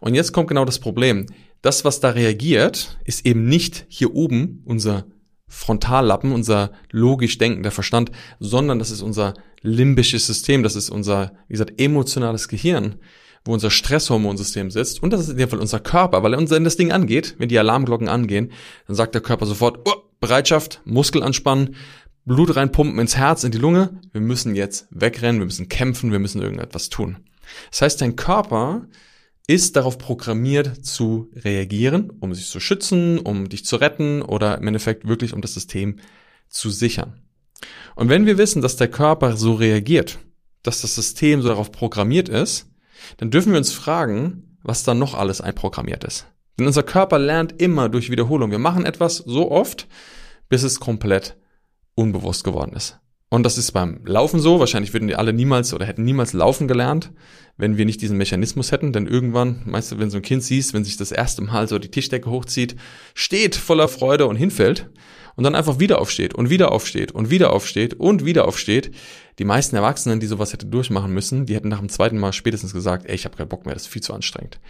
Und 0.00 0.14
jetzt 0.14 0.32
kommt 0.32 0.48
genau 0.48 0.64
das 0.64 0.78
Problem. 0.78 1.26
Das, 1.62 1.84
was 1.84 2.00
da 2.00 2.10
reagiert, 2.10 2.98
ist 3.04 3.24
eben 3.26 3.46
nicht 3.46 3.86
hier 3.88 4.14
oben 4.14 4.62
unser 4.64 5.06
Frontallappen, 5.48 6.32
unser 6.32 6.72
logisch 6.90 7.38
denkender 7.38 7.70
Verstand, 7.70 8.10
sondern 8.40 8.78
das 8.78 8.90
ist 8.90 9.02
unser 9.02 9.34
limbisches 9.60 10.26
System, 10.26 10.62
das 10.62 10.76
ist 10.76 10.90
unser, 10.90 11.32
wie 11.46 11.52
gesagt, 11.52 11.80
emotionales 11.80 12.48
Gehirn, 12.48 12.96
wo 13.44 13.52
unser 13.52 13.70
Stresshormonsystem 13.70 14.70
sitzt. 14.70 15.02
Und 15.02 15.12
das 15.12 15.20
ist 15.20 15.28
in 15.28 15.36
dem 15.36 15.48
Fall 15.48 15.58
unser 15.58 15.78
Körper, 15.78 16.22
weil 16.22 16.32
wenn 16.32 16.64
das 16.64 16.76
Ding 16.76 16.90
angeht, 16.90 17.36
wenn 17.38 17.48
die 17.48 17.58
Alarmglocken 17.58 18.08
angehen, 18.08 18.52
dann 18.86 18.96
sagt 18.96 19.14
der 19.14 19.22
Körper 19.22 19.46
sofort, 19.46 19.80
oh, 19.84 19.94
Bereitschaft, 20.20 20.80
Muskel 20.84 21.22
anspannen, 21.22 21.74
Blut 22.24 22.54
reinpumpen 22.54 23.00
ins 23.00 23.16
Herz, 23.16 23.42
in 23.42 23.50
die 23.50 23.58
Lunge. 23.58 24.00
Wir 24.12 24.20
müssen 24.20 24.54
jetzt 24.54 24.86
wegrennen, 24.90 25.40
wir 25.40 25.46
müssen 25.46 25.68
kämpfen, 25.68 26.12
wir 26.12 26.20
müssen 26.20 26.40
irgendetwas 26.40 26.88
tun. 26.88 27.16
Das 27.70 27.82
heißt, 27.82 28.00
dein 28.00 28.14
Körper 28.14 28.86
ist 29.48 29.74
darauf 29.74 29.98
programmiert 29.98 30.86
zu 30.86 31.30
reagieren, 31.34 32.12
um 32.20 32.32
sich 32.32 32.48
zu 32.48 32.60
schützen, 32.60 33.18
um 33.18 33.48
dich 33.48 33.64
zu 33.64 33.76
retten 33.76 34.22
oder 34.22 34.58
im 34.58 34.68
Endeffekt 34.68 35.08
wirklich 35.08 35.32
um 35.32 35.40
das 35.40 35.54
System 35.54 35.98
zu 36.48 36.70
sichern. 36.70 37.20
Und 37.96 38.08
wenn 38.08 38.24
wir 38.24 38.38
wissen, 38.38 38.62
dass 38.62 38.76
der 38.76 38.88
Körper 38.88 39.36
so 39.36 39.54
reagiert, 39.54 40.18
dass 40.62 40.80
das 40.80 40.94
System 40.94 41.42
so 41.42 41.48
darauf 41.48 41.72
programmiert 41.72 42.28
ist, 42.28 42.70
dann 43.16 43.30
dürfen 43.32 43.50
wir 43.52 43.58
uns 43.58 43.72
fragen, 43.72 44.58
was 44.62 44.84
da 44.84 44.94
noch 44.94 45.14
alles 45.14 45.40
einprogrammiert 45.40 46.04
ist. 46.04 46.26
Denn 46.56 46.68
unser 46.68 46.84
Körper 46.84 47.18
lernt 47.18 47.60
immer 47.60 47.88
durch 47.88 48.10
Wiederholung. 48.10 48.52
Wir 48.52 48.60
machen 48.60 48.84
etwas 48.84 49.16
so 49.16 49.50
oft, 49.50 49.88
bis 50.48 50.62
es 50.62 50.78
komplett 50.78 51.36
unbewusst 51.94 52.44
geworden 52.44 52.74
ist. 52.74 52.98
Und 53.32 53.44
das 53.44 53.56
ist 53.56 53.72
beim 53.72 54.04
Laufen 54.04 54.40
so. 54.40 54.60
Wahrscheinlich 54.60 54.92
würden 54.92 55.08
die 55.08 55.16
alle 55.16 55.32
niemals 55.32 55.72
oder 55.72 55.86
hätten 55.86 56.04
niemals 56.04 56.34
laufen 56.34 56.68
gelernt, 56.68 57.12
wenn 57.56 57.78
wir 57.78 57.86
nicht 57.86 58.02
diesen 58.02 58.18
Mechanismus 58.18 58.72
hätten. 58.72 58.92
Denn 58.92 59.06
irgendwann, 59.06 59.62
meinst 59.64 59.90
du, 59.90 59.98
wenn 59.98 60.10
so 60.10 60.18
ein 60.18 60.22
Kind 60.22 60.42
siehst, 60.42 60.74
wenn 60.74 60.84
sich 60.84 60.98
das 60.98 61.12
erste 61.12 61.40
Mal 61.40 61.66
so 61.66 61.78
die 61.78 61.90
Tischdecke 61.90 62.30
hochzieht, 62.30 62.76
steht 63.14 63.56
voller 63.56 63.88
Freude 63.88 64.26
und 64.26 64.36
hinfällt 64.36 64.90
und 65.34 65.44
dann 65.44 65.54
einfach 65.54 65.78
wieder 65.78 65.98
aufsteht 65.98 66.34
und 66.34 66.50
wieder 66.50 66.72
aufsteht 66.72 67.12
und 67.12 67.30
wieder 67.30 67.54
aufsteht 67.54 67.94
und 67.94 68.26
wieder 68.26 68.46
aufsteht. 68.46 68.94
Die 69.38 69.44
meisten 69.44 69.76
Erwachsenen, 69.76 70.20
die 70.20 70.26
sowas 70.26 70.52
hätten 70.52 70.70
durchmachen 70.70 71.14
müssen, 71.14 71.46
die 71.46 71.54
hätten 71.54 71.68
nach 71.68 71.78
dem 71.78 71.88
zweiten 71.88 72.18
Mal 72.18 72.34
spätestens 72.34 72.74
gesagt, 72.74 73.06
ey, 73.06 73.14
ich 73.14 73.24
habe 73.24 73.36
keinen 73.36 73.48
Bock 73.48 73.64
mehr, 73.64 73.74
das 73.74 73.84
ist 73.84 73.92
viel 73.92 74.02
zu 74.02 74.12
anstrengend. 74.12 74.60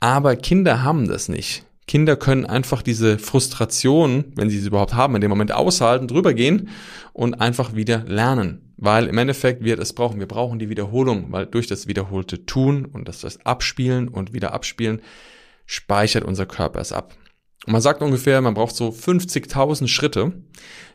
Aber 0.00 0.34
Kinder 0.34 0.82
haben 0.82 1.06
das 1.06 1.28
nicht. 1.28 1.64
Kinder 1.86 2.16
können 2.16 2.46
einfach 2.46 2.82
diese 2.82 3.18
Frustration, 3.18 4.32
wenn 4.36 4.48
sie 4.48 4.58
sie 4.58 4.68
überhaupt 4.68 4.94
haben, 4.94 5.14
in 5.14 5.20
dem 5.20 5.28
Moment 5.28 5.52
aushalten, 5.52 6.08
drüber 6.08 6.32
gehen 6.32 6.70
und 7.12 7.34
einfach 7.34 7.74
wieder 7.74 8.04
lernen. 8.06 8.72
Weil 8.76 9.06
im 9.06 9.18
Endeffekt 9.18 9.62
wir 9.62 9.76
das 9.76 9.92
brauchen. 9.92 10.18
Wir 10.18 10.26
brauchen 10.26 10.58
die 10.58 10.70
Wiederholung, 10.70 11.26
weil 11.30 11.46
durch 11.46 11.66
das 11.66 11.86
wiederholte 11.86 12.46
Tun 12.46 12.86
und 12.86 13.06
das, 13.06 13.20
das 13.20 13.44
Abspielen 13.44 14.08
und 14.08 14.32
wieder 14.32 14.52
Abspielen 14.52 15.00
speichert 15.66 16.24
unser 16.24 16.46
Körper 16.46 16.80
es 16.80 16.92
ab. 16.92 17.14
Und 17.66 17.72
man 17.72 17.82
sagt 17.82 18.02
ungefähr, 18.02 18.40
man 18.40 18.54
braucht 18.54 18.74
so 18.74 18.88
50.000 18.88 19.88
Schritte, 19.88 20.32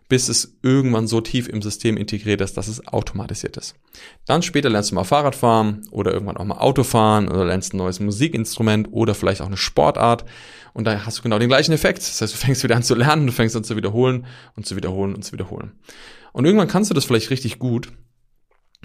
bis 0.10 0.28
es 0.28 0.58
irgendwann 0.63 1.08
so 1.08 1.22
tief 1.22 1.48
im 1.48 1.62
System 1.62 1.96
integriert 1.96 2.42
ist, 2.42 2.58
dass 2.58 2.68
es 2.68 2.86
automatisiert 2.88 3.56
ist. 3.58 3.75
Dann 4.25 4.42
später 4.42 4.68
lernst 4.68 4.92
du 4.92 4.96
mal 4.96 5.04
Fahrrad 5.04 5.36
fahren 5.36 5.88
oder 5.92 6.12
irgendwann 6.12 6.36
auch 6.36 6.46
mal 6.46 6.58
Auto 6.58 6.84
fahren 6.84 7.30
oder 7.30 7.46
lernst 7.46 7.74
ein 7.74 7.78
neues 7.78 8.00
Musikinstrument 8.00 8.89
oder 8.92 9.13
vielleicht 9.13 9.42
auch 9.42 9.48
eine 9.48 9.56
Sportart 9.56 10.25
und 10.74 10.86
da 10.86 11.06
hast 11.06 11.20
du 11.20 11.22
genau 11.22 11.39
den 11.39 11.48
gleichen 11.48 11.72
Effekt. 11.72 12.00
Das 12.00 12.22
heißt, 12.22 12.34
du 12.34 12.38
fängst 12.46 12.63
wieder 12.63 12.75
an 12.75 12.84
zu 12.84 12.96
lernen, 12.96 13.28
du 13.28 13.32
fängst 13.32 13.56
an 13.56 13.63
zu 13.63 13.78
wiederholen 13.78 14.25
und 14.56 14.66
zu 14.66 14.75
wiederholen 14.75 15.13
und 15.13 15.24
zu 15.24 15.32
wiederholen. 15.32 15.74
Und 16.34 16.46
irgendwann 16.46 16.68
kannst 16.68 16.89
du 16.89 16.96
das 16.96 17.06
vielleicht 17.06 17.30
richtig 17.30 17.60
gut, 17.60 17.92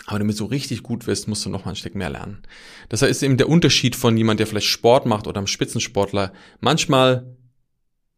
aber 0.07 0.19
damit 0.19 0.39
du 0.39 0.45
richtig 0.45 0.83
gut 0.83 1.07
wirst, 1.07 1.27
musst 1.27 1.47
du 1.47 1.51
noch 1.51 1.65
mal 1.65 1.71
ein 1.71 1.77
Stück 1.77 1.95
mehr 1.95 2.11
lernen. 2.11 2.43
Das 2.91 3.01
ist 3.01 3.23
eben 3.23 3.39
der 3.39 3.49
Unterschied 3.49 3.97
von 3.97 4.17
jemand, 4.17 4.41
der 4.41 4.47
vielleicht 4.47 4.67
Sport 4.67 5.07
macht 5.07 5.27
oder 5.27 5.39
einem 5.39 5.47
Spitzensportler. 5.47 6.33
Manchmal 6.61 7.35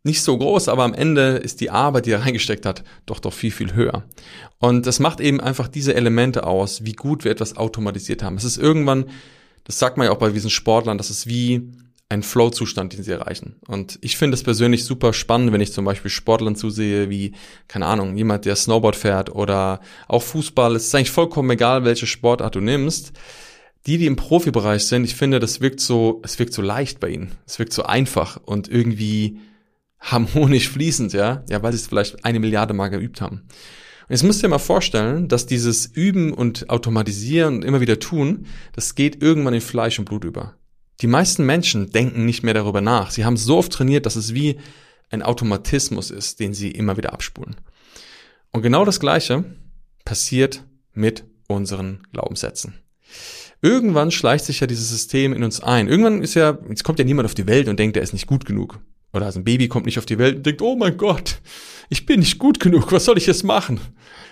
nicht 0.07 0.23
so 0.23 0.39
groß, 0.39 0.69
aber 0.69 0.85
am 0.85 0.95
Ende 0.95 1.37
ist 1.37 1.61
die 1.61 1.71
Arbeit, 1.71 2.07
die 2.07 2.13
er 2.13 2.23
reingesteckt 2.25 2.65
hat, 2.65 2.83
doch 3.05 3.19
doch 3.19 3.33
viel, 3.33 3.51
viel 3.51 3.75
höher. 3.75 4.05
Und 4.59 4.87
das 4.87 5.01
macht 5.01 5.21
eben 5.21 5.41
einfach 5.41 5.69
diese 5.69 5.95
Elemente 5.95 6.45
aus, 6.45 6.85
wie 6.85 6.95
gut 6.95 7.25
wir 7.25 7.33
etwas 7.33 7.57
automatisiert 7.59 8.23
haben. 8.23 8.37
Es 8.37 8.45
ist 8.45 8.57
irgendwann, 8.57 9.07
das 9.65 9.79
sagt 9.79 9.99
man 9.99 10.07
ja 10.07 10.13
auch 10.13 10.19
bei 10.19 10.31
diesen 10.31 10.49
Sportlern, 10.51 10.97
das 10.97 11.11
ist 11.11 11.27
wie 11.27 11.73
ein 12.09 12.23
Flow-Zustand, 12.23 12.93
den 12.93 13.03
sie 13.03 13.11
erreichen. 13.11 13.57
Und 13.67 13.99
ich 14.01 14.17
finde 14.17 14.37
es 14.37 14.45
persönlich 14.45 14.85
super 14.85 15.13
spannend, 15.13 15.53
wenn 15.53 15.61
ich 15.61 15.73
zum 15.73 15.85
Beispiel 15.85 16.11
Sportlern 16.11 16.55
zusehe, 16.55 17.11
wie, 17.11 17.33
keine 17.67 17.87
Ahnung, 17.87 18.17
jemand, 18.17 18.45
der 18.45 18.55
Snowboard 18.55 18.95
fährt 18.95 19.35
oder 19.35 19.81
auch 20.07 20.23
Fußball. 20.23 20.77
Es 20.77 20.87
ist 20.87 20.95
eigentlich 20.95 21.11
vollkommen 21.11 21.51
egal, 21.51 21.85
welche 21.85 22.07
Sportart 22.07 22.55
du 22.55 22.61
nimmst. 22.61 23.13
Die, 23.87 23.99
die 23.99 24.07
im 24.07 24.17
Profibereich 24.17 24.87
sind, 24.87 25.05
ich 25.05 25.17
finde, 25.17 25.41
das 25.41 25.61
wirkt 25.61 25.81
so, 25.81 26.21
es 26.25 26.39
wirkt 26.39 26.53
so 26.53 26.63
leicht 26.63 27.01
bei 27.01 27.09
ihnen. 27.09 27.33
Es 27.45 27.59
wirkt 27.59 27.73
so 27.73 27.83
einfach 27.83 28.39
und 28.45 28.69
irgendwie 28.69 29.39
harmonisch 30.00 30.69
fließend, 30.69 31.12
ja, 31.12 31.45
ja, 31.49 31.62
weil 31.62 31.73
sie 31.73 31.79
es 31.79 31.87
vielleicht 31.87 32.25
eine 32.25 32.41
Milliarde 32.41 32.75
Mal 32.75 32.88
geübt 32.88 33.21
haben. 33.21 33.43
Und 34.09 34.12
jetzt 34.12 34.23
musst 34.23 34.41
du 34.41 34.47
dir 34.47 34.50
mal 34.50 34.59
vorstellen, 34.59 35.29
dass 35.29 35.47
dieses 35.47 35.87
Üben 35.87 36.33
und 36.33 36.71
Automatisieren 36.71 37.57
und 37.57 37.65
immer 37.65 37.81
wieder 37.81 37.99
tun, 37.99 38.47
das 38.73 38.95
geht 38.95 39.21
irgendwann 39.21 39.55
in 39.55 39.61
Fleisch 39.61 39.99
und 39.99 40.05
Blut 40.05 40.25
über. 40.25 40.55
Die 41.00 41.09
meisten 41.09 41.45
Menschen 41.45 41.91
denken 41.91 42.25
nicht 42.25 42.43
mehr 42.43 42.55
darüber 42.55 42.81
nach. 42.81 43.11
Sie 43.11 43.25
haben 43.25 43.37
so 43.37 43.59
oft 43.59 43.73
trainiert, 43.73 44.07
dass 44.07 44.17
es 44.17 44.33
wie 44.33 44.59
ein 45.11 45.23
Automatismus 45.23 46.11
ist, 46.11 46.41
den 46.41 46.55
sie 46.55 46.71
immer 46.71 46.97
wieder 46.97 47.12
abspulen. 47.12 47.57
Und 48.53 48.62
genau 48.62 48.85
das 48.85 49.00
Gleiche 49.00 49.45
passiert 50.05 50.65
mit 50.93 51.25
unseren 51.49 52.07
Glaubenssätzen. 52.12 52.75
Irgendwann 53.61 54.11
schleicht 54.11 54.45
sich 54.45 54.61
ja 54.61 54.67
dieses 54.67 54.88
System 54.88 55.33
in 55.33 55.43
uns 55.43 55.61
ein. 55.61 55.88
Irgendwann 55.88 56.23
ist 56.23 56.35
ja, 56.35 56.59
jetzt 56.69 56.85
kommt 56.85 56.99
ja 56.99 57.05
niemand 57.05 57.26
auf 57.26 57.35
die 57.35 57.47
Welt 57.47 57.69
und 57.69 57.79
denkt, 57.79 57.97
er 57.97 58.03
ist 58.03 58.12
nicht 58.12 58.26
gut 58.26 58.45
genug. 58.45 58.81
Oder 59.17 59.27
also 59.27 59.41
ein 59.41 59.45
Baby 59.45 59.69
kommt 59.69 59.87
nicht 59.87 59.99
auf 59.99 60.05
die 60.05 60.19
Welt 60.19 60.37
und 60.37 60.47
denkt, 60.47 60.61
oh 60.61 60.77
mein 60.77 60.99
Gott, 60.99 61.41
ich 61.89 62.05
bin 62.05 62.21
nicht 62.21 62.39
gut 62.39 62.61
genug, 62.61 62.93
was 62.93 63.07
soll 63.07 63.17
ich 63.17 63.27
jetzt 63.27 63.45
machen? 63.45 63.81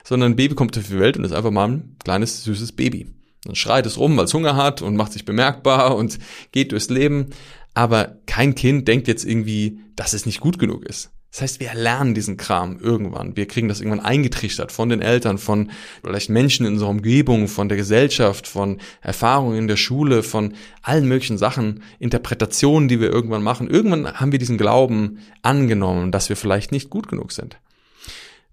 Sondern 0.04 0.32
ein 0.32 0.36
Baby 0.36 0.54
kommt 0.54 0.76
auf 0.76 0.86
die 0.86 1.00
Welt 1.00 1.16
und 1.16 1.24
ist 1.24 1.32
einfach 1.32 1.50
mal 1.50 1.68
ein 1.68 1.96
kleines, 2.04 2.44
süßes 2.44 2.72
Baby. 2.72 3.06
Dann 3.44 3.54
schreit 3.54 3.86
es 3.86 3.96
rum, 3.96 4.14
weil 4.18 4.26
es 4.26 4.34
Hunger 4.34 4.56
hat 4.56 4.82
und 4.82 4.96
macht 4.96 5.12
sich 5.12 5.24
bemerkbar 5.24 5.96
und 5.96 6.18
geht 6.52 6.72
durchs 6.72 6.90
Leben. 6.90 7.30
Aber 7.72 8.18
kein 8.26 8.54
Kind 8.54 8.86
denkt 8.86 9.08
jetzt 9.08 9.24
irgendwie, 9.24 9.80
dass 9.96 10.12
es 10.12 10.26
nicht 10.26 10.40
gut 10.40 10.58
genug 10.58 10.84
ist. 10.84 11.13
Das 11.34 11.42
heißt, 11.42 11.58
wir 11.58 11.74
lernen 11.74 12.14
diesen 12.14 12.36
Kram 12.36 12.78
irgendwann. 12.78 13.36
Wir 13.36 13.48
kriegen 13.48 13.66
das 13.66 13.80
irgendwann 13.80 14.06
eingetrichtert 14.06 14.70
von 14.70 14.88
den 14.88 15.02
Eltern, 15.02 15.38
von 15.38 15.72
vielleicht 16.00 16.30
Menschen 16.30 16.64
in 16.64 16.74
unserer 16.74 16.90
Umgebung, 16.90 17.48
von 17.48 17.68
der 17.68 17.76
Gesellschaft, 17.76 18.46
von 18.46 18.78
Erfahrungen 19.00 19.58
in 19.58 19.66
der 19.66 19.76
Schule, 19.76 20.22
von 20.22 20.54
allen 20.80 21.08
möglichen 21.08 21.36
Sachen, 21.36 21.82
Interpretationen, 21.98 22.86
die 22.86 23.00
wir 23.00 23.10
irgendwann 23.10 23.42
machen. 23.42 23.68
Irgendwann 23.68 24.12
haben 24.12 24.30
wir 24.30 24.38
diesen 24.38 24.58
Glauben 24.58 25.18
angenommen, 25.42 26.12
dass 26.12 26.28
wir 26.28 26.36
vielleicht 26.36 26.70
nicht 26.70 26.88
gut 26.88 27.08
genug 27.08 27.32
sind. 27.32 27.58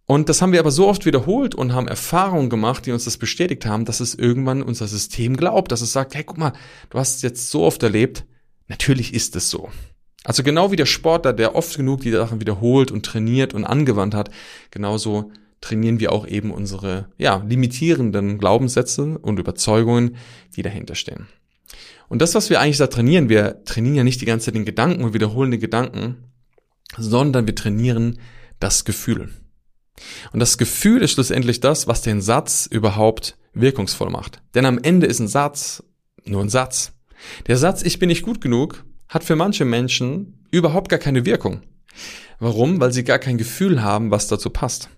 Und 0.08 0.28
das 0.28 0.42
haben 0.42 0.52
wir 0.52 0.60
aber 0.60 0.72
so 0.72 0.88
oft 0.88 1.06
wiederholt 1.06 1.54
und 1.54 1.74
haben 1.74 1.88
Erfahrungen 1.88 2.50
gemacht, 2.50 2.88
die 2.88 2.94
uns 2.94 3.06
das 3.06 3.20
bestätigt 3.20 3.68
haben, 3.68 3.86
dass 3.86 4.00
es 4.00 4.16
irgendwann 4.16 4.64
unser 4.64 4.88
System 4.88 5.38
glaubt, 5.38 5.72
dass 5.72 5.82
es 5.82 5.94
sagt, 5.94 6.16
hey, 6.16 6.24
guck 6.24 6.40
mal, 6.40 6.54
du 6.90 6.98
hast 6.98 7.18
es 7.18 7.22
jetzt 7.22 7.52
so 7.52 7.62
oft 7.62 7.84
erlebt, 7.84 8.26
natürlich 8.68 9.14
ist 9.14 9.36
es 9.36 9.52
so. 9.52 9.70
Also 10.24 10.44
genau 10.44 10.72
wie 10.72 10.76
der 10.76 10.86
Sportler, 10.86 11.34
der 11.34 11.56
oft 11.56 11.76
genug 11.76 12.02
die 12.02 12.12
Sachen 12.12 12.40
wiederholt 12.40 12.92
und 12.92 13.06
trainiert 13.06 13.54
und 13.54 13.66
angewandt 13.66 14.14
hat, 14.14 14.30
genauso 14.70 15.32
trainieren 15.62 16.00
wir 16.00 16.12
auch 16.12 16.28
eben 16.28 16.52
unsere 16.52 17.08
ja, 17.18 17.44
limitierenden 17.48 18.38
Glaubenssätze 18.38 19.18
und 19.20 19.40
Überzeugungen, 19.40 20.18
die 20.56 20.64
dahinter 20.64 20.96
stehen. 20.96 21.28
Und 22.10 22.22
das, 22.22 22.36
was 22.36 22.50
wir 22.50 22.60
eigentlich 22.60 22.78
da 22.78 22.88
trainieren, 22.88 23.30
wir 23.30 23.64
trainieren 23.64 23.96
ja 23.96 24.04
nicht 24.04 24.22
die 24.22 24.26
ganze 24.26 24.46
Zeit 24.46 24.56
den 24.56 24.66
Gedanken 24.66 25.04
und 25.04 25.14
wiederholen 25.14 25.52
den 25.52 25.60
Gedanken, 25.60 26.18
sondern 26.98 27.48
wir 27.48 27.56
trainieren 27.56 28.20
das 28.60 28.86
Gefühl. 28.86 29.30
Und 30.34 30.40
das 30.40 30.58
Gefühl 30.58 31.04
ist 31.04 31.12
schlussendlich 31.12 31.60
das, 31.60 31.88
was 31.88 32.02
den 32.02 32.22
Satz 32.22 32.68
überhaupt 32.70 33.38
wirkungsvoll 33.54 34.10
macht. 34.10 34.42
Denn 34.56 34.66
am 34.66 34.80
Ende 34.80 35.06
ist 35.06 35.20
ein 35.20 35.28
Satz 35.28 35.84
nur 36.26 36.42
ein 36.42 36.50
Satz. 36.50 36.94
Der 37.48 37.58
Satz, 37.58 37.82
ich 37.82 38.00
bin 38.00 38.10
nicht 38.10 38.24
gut 38.24 38.42
genug, 38.42 38.84
hat 39.12 39.26
für 39.26 39.36
manche 39.36 39.66
Menschen 39.66 40.46
überhaupt 40.52 40.90
gar 40.90 40.98
keine 40.98 41.26
Wirkung. 41.26 41.62
Warum? 42.40 42.80
Weil 42.80 42.94
sie 42.94 43.04
gar 43.04 43.20
kein 43.20 43.38
Gefühl 43.38 43.84
haben, 43.84 44.10
was 44.10 44.28
dazu 44.28 44.50
passt. 44.50 44.90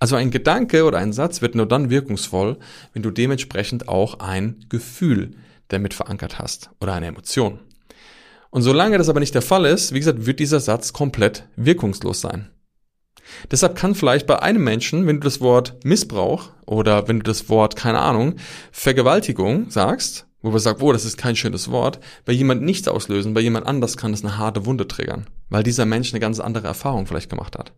Also 0.00 0.16
ein 0.16 0.30
Gedanke 0.30 0.84
oder 0.84 0.98
ein 0.98 1.12
Satz 1.12 1.40
wird 1.40 1.54
nur 1.54 1.66
dann 1.66 1.88
wirkungsvoll, 1.88 2.58
wenn 2.92 3.02
du 3.02 3.10
dementsprechend 3.10 3.88
auch 3.88 4.18
ein 4.18 4.66
Gefühl 4.68 5.36
damit 5.68 5.94
verankert 5.94 6.38
hast 6.38 6.70
oder 6.80 6.94
eine 6.94 7.06
Emotion. 7.06 7.60
Und 8.50 8.62
solange 8.62 8.98
das 8.98 9.08
aber 9.08 9.20
nicht 9.20 9.34
der 9.34 9.42
Fall 9.42 9.64
ist, 9.64 9.94
wie 9.94 10.00
gesagt, 10.00 10.26
wird 10.26 10.40
dieser 10.40 10.58
Satz 10.58 10.92
komplett 10.92 11.44
wirkungslos 11.54 12.20
sein. 12.20 12.50
Deshalb 13.52 13.76
kann 13.76 13.94
vielleicht 13.94 14.26
bei 14.26 14.42
einem 14.42 14.64
Menschen, 14.64 15.06
wenn 15.06 15.20
du 15.20 15.24
das 15.24 15.40
Wort 15.40 15.84
Missbrauch 15.84 16.50
oder 16.66 17.06
wenn 17.06 17.20
du 17.20 17.22
das 17.22 17.48
Wort, 17.48 17.76
keine 17.76 18.00
Ahnung, 18.00 18.34
Vergewaltigung 18.72 19.70
sagst, 19.70 20.26
wo 20.42 20.52
wir 20.52 20.60
sagen, 20.60 20.82
oh, 20.82 20.92
das 20.92 21.04
ist 21.04 21.18
kein 21.18 21.36
schönes 21.36 21.70
Wort, 21.70 22.00
bei 22.24 22.32
jemand 22.32 22.62
nichts 22.62 22.88
auslösen, 22.88 23.34
bei 23.34 23.40
jemand 23.40 23.66
anders 23.66 23.96
kann 23.96 24.12
es 24.12 24.24
eine 24.24 24.38
harte 24.38 24.66
Wunde 24.66 24.88
triggern, 24.88 25.26
weil 25.48 25.62
dieser 25.62 25.86
Mensch 25.86 26.12
eine 26.12 26.20
ganz 26.20 26.40
andere 26.40 26.66
Erfahrung 26.66 27.06
vielleicht 27.06 27.30
gemacht 27.30 27.58
hat. 27.58 27.72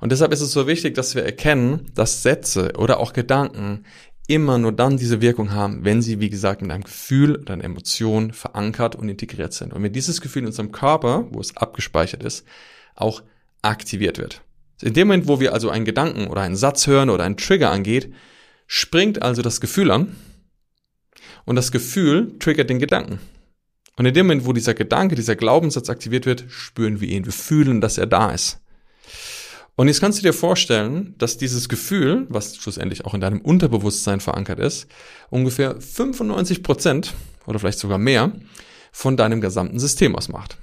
Und 0.00 0.12
deshalb 0.12 0.32
ist 0.32 0.40
es 0.40 0.52
so 0.52 0.66
wichtig, 0.66 0.94
dass 0.94 1.14
wir 1.14 1.24
erkennen, 1.24 1.90
dass 1.94 2.22
Sätze 2.22 2.72
oder 2.78 3.00
auch 3.00 3.12
Gedanken 3.12 3.84
immer 4.26 4.58
nur 4.58 4.72
dann 4.72 4.96
diese 4.96 5.20
Wirkung 5.20 5.52
haben, 5.52 5.84
wenn 5.84 6.02
sie, 6.02 6.20
wie 6.20 6.30
gesagt, 6.30 6.60
mit 6.60 6.70
einem 6.70 6.84
Gefühl 6.84 7.36
oder 7.36 7.54
einer 7.54 7.64
Emotion 7.64 8.32
verankert 8.32 8.94
und 8.94 9.08
integriert 9.08 9.54
sind. 9.54 9.72
Und 9.72 9.82
wenn 9.82 9.92
dieses 9.92 10.20
Gefühl 10.20 10.42
in 10.42 10.48
unserem 10.48 10.72
Körper, 10.72 11.26
wo 11.30 11.40
es 11.40 11.56
abgespeichert 11.56 12.22
ist, 12.22 12.44
auch 12.94 13.22
aktiviert 13.62 14.18
wird. 14.18 14.42
In 14.82 14.92
dem 14.92 15.08
Moment, 15.08 15.28
wo 15.28 15.40
wir 15.40 15.54
also 15.54 15.70
einen 15.70 15.86
Gedanken 15.86 16.28
oder 16.28 16.42
einen 16.42 16.56
Satz 16.56 16.86
hören 16.86 17.10
oder 17.10 17.24
einen 17.24 17.36
Trigger 17.36 17.70
angeht, 17.70 18.12
springt 18.66 19.22
also 19.22 19.40
das 19.42 19.60
Gefühl 19.60 19.90
an 19.90 20.14
und 21.48 21.56
das 21.56 21.72
Gefühl 21.72 22.38
triggert 22.38 22.68
den 22.68 22.78
Gedanken. 22.78 23.20
Und 23.96 24.04
in 24.04 24.12
dem 24.12 24.26
Moment, 24.26 24.44
wo 24.44 24.52
dieser 24.52 24.74
Gedanke, 24.74 25.14
dieser 25.14 25.34
Glaubenssatz 25.34 25.88
aktiviert 25.88 26.26
wird, 26.26 26.44
spüren 26.48 27.00
wir 27.00 27.08
ihn. 27.08 27.24
Wir 27.24 27.32
fühlen, 27.32 27.80
dass 27.80 27.96
er 27.96 28.06
da 28.06 28.32
ist. 28.32 28.60
Und 29.74 29.88
jetzt 29.88 30.00
kannst 30.00 30.18
du 30.18 30.22
dir 30.22 30.34
vorstellen, 30.34 31.14
dass 31.16 31.38
dieses 31.38 31.70
Gefühl, 31.70 32.26
was 32.28 32.58
schlussendlich 32.58 33.06
auch 33.06 33.14
in 33.14 33.22
deinem 33.22 33.40
Unterbewusstsein 33.40 34.20
verankert 34.20 34.60
ist, 34.60 34.88
ungefähr 35.30 35.80
95 35.80 36.62
Prozent 36.62 37.14
oder 37.46 37.58
vielleicht 37.58 37.78
sogar 37.78 37.96
mehr 37.96 38.30
von 38.92 39.16
deinem 39.16 39.40
gesamten 39.40 39.78
System 39.78 40.16
ausmacht. 40.16 40.58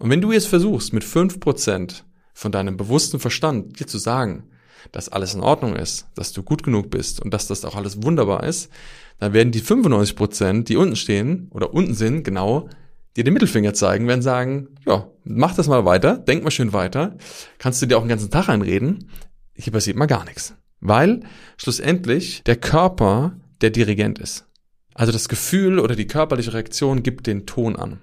Und 0.00 0.10
wenn 0.10 0.20
du 0.20 0.32
jetzt 0.32 0.48
versuchst, 0.48 0.92
mit 0.92 1.02
5 1.02 1.40
Prozent 1.40 2.04
von 2.34 2.52
deinem 2.52 2.76
bewussten 2.76 3.20
Verstand 3.20 3.80
dir 3.80 3.86
zu 3.86 3.96
sagen, 3.96 4.50
dass 4.92 5.08
alles 5.08 5.32
in 5.32 5.40
Ordnung 5.40 5.76
ist, 5.76 6.08
dass 6.14 6.34
du 6.34 6.42
gut 6.42 6.62
genug 6.62 6.90
bist 6.90 7.20
und 7.20 7.32
dass 7.32 7.46
das 7.46 7.64
auch 7.64 7.74
alles 7.74 8.02
wunderbar 8.02 8.44
ist, 8.44 8.70
dann 9.18 9.32
werden 9.32 9.52
die 9.52 9.60
95 9.60 10.16
Prozent, 10.16 10.68
die 10.68 10.76
unten 10.76 10.96
stehen 10.96 11.48
oder 11.50 11.72
unten 11.72 11.94
sind, 11.94 12.22
genau 12.22 12.68
dir 13.16 13.24
den 13.24 13.32
Mittelfinger 13.32 13.72
zeigen, 13.72 14.06
werden 14.06 14.22
sagen, 14.22 14.68
ja, 14.86 15.08
mach 15.24 15.54
das 15.54 15.68
mal 15.68 15.84
weiter, 15.84 16.18
denk 16.18 16.44
mal 16.44 16.50
schön 16.50 16.72
weiter, 16.72 17.16
kannst 17.58 17.80
du 17.80 17.86
dir 17.86 17.96
auch 17.96 18.02
den 18.02 18.10
ganzen 18.10 18.30
Tag 18.30 18.48
einreden, 18.48 19.10
hier 19.54 19.72
passiert 19.72 19.96
mal 19.96 20.06
gar 20.06 20.24
nichts. 20.24 20.54
Weil 20.80 21.20
schlussendlich 21.56 22.42
der 22.44 22.56
Körper 22.56 23.40
der 23.62 23.70
Dirigent 23.70 24.18
ist. 24.18 24.46
Also 24.94 25.12
das 25.12 25.28
Gefühl 25.28 25.78
oder 25.78 25.96
die 25.96 26.06
körperliche 26.06 26.52
Reaktion 26.52 27.02
gibt 27.02 27.26
den 27.26 27.46
Ton 27.46 27.76
an. 27.76 28.00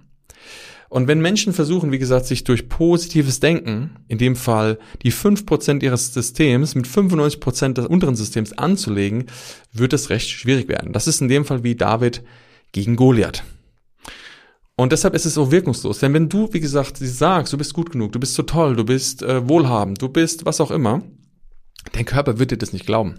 Und 0.94 1.08
wenn 1.08 1.22
Menschen 1.22 1.54
versuchen, 1.54 1.92
wie 1.92 1.98
gesagt, 1.98 2.28
sich 2.28 2.44
durch 2.44 2.70
positives 2.70 3.40
Denken, 3.40 3.96
in 4.08 4.20
dem 4.20 4.36
Fall 4.36 4.78
die 5.02 5.12
5% 5.12 5.82
ihres 5.82 6.14
Systems 6.14 6.76
mit 6.76 6.86
95% 6.86 7.74
des 7.74 7.88
unteren 7.88 8.16
Systems 8.16 8.54
anzulegen, 8.54 9.26
wird 9.72 9.94
es 9.94 10.12
recht 10.12 10.30
schwierig 10.30 10.68
werden. 10.68 10.94
Das 10.94 11.08
ist 11.08 11.20
in 11.20 11.30
dem 11.30 11.46
Fall 11.46 11.64
wie 11.64 11.74
David 11.74 12.22
gegen 12.74 12.96
Goliath. 12.96 13.44
Und 14.76 14.92
deshalb 14.92 15.16
ist 15.16 15.26
es 15.26 15.34
so 15.34 15.52
wirkungslos. 15.52 15.98
Denn 15.98 16.14
wenn 16.14 16.30
du, 16.30 16.54
wie 16.54 16.60
gesagt, 16.60 16.98
sagst, 16.98 17.52
du 17.54 17.58
bist 17.58 17.74
gut 17.74 17.92
genug, 17.92 18.12
du 18.12 18.20
bist 18.20 18.36
so 18.36 18.44
toll, 18.44 18.76
du 18.76 18.84
bist 18.84 19.24
äh, 19.24 19.50
wohlhabend, 19.50 20.00
du 20.00 20.10
bist 20.10 20.46
was 20.46 20.62
auch 20.62 20.70
immer, 20.70 21.02
dein 21.94 22.06
Körper 22.06 22.38
wird 22.38 22.52
dir 22.52 22.58
das 22.58 22.72
nicht 22.72 22.86
glauben. 22.86 23.16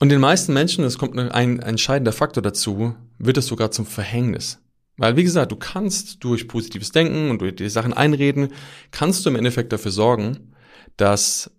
Und 0.00 0.10
den 0.10 0.20
meisten 0.20 0.52
Menschen, 0.52 0.84
es 0.84 0.98
kommt 0.98 1.18
ein, 1.18 1.30
ein 1.30 1.60
entscheidender 1.60 2.12
Faktor 2.12 2.42
dazu, 2.42 2.94
wird 3.18 3.38
es 3.38 3.46
sogar 3.46 3.70
zum 3.70 3.86
Verhängnis. 3.86 4.58
Weil, 5.02 5.16
wie 5.16 5.24
gesagt, 5.24 5.50
du 5.50 5.56
kannst 5.56 6.22
durch 6.22 6.46
positives 6.46 6.92
Denken 6.92 7.30
und 7.30 7.40
durch 7.40 7.56
die 7.56 7.68
Sachen 7.68 7.92
einreden, 7.92 8.50
kannst 8.92 9.26
du 9.26 9.30
im 9.30 9.34
Endeffekt 9.34 9.72
dafür 9.72 9.90
sorgen, 9.90 10.52
dass 10.96 11.50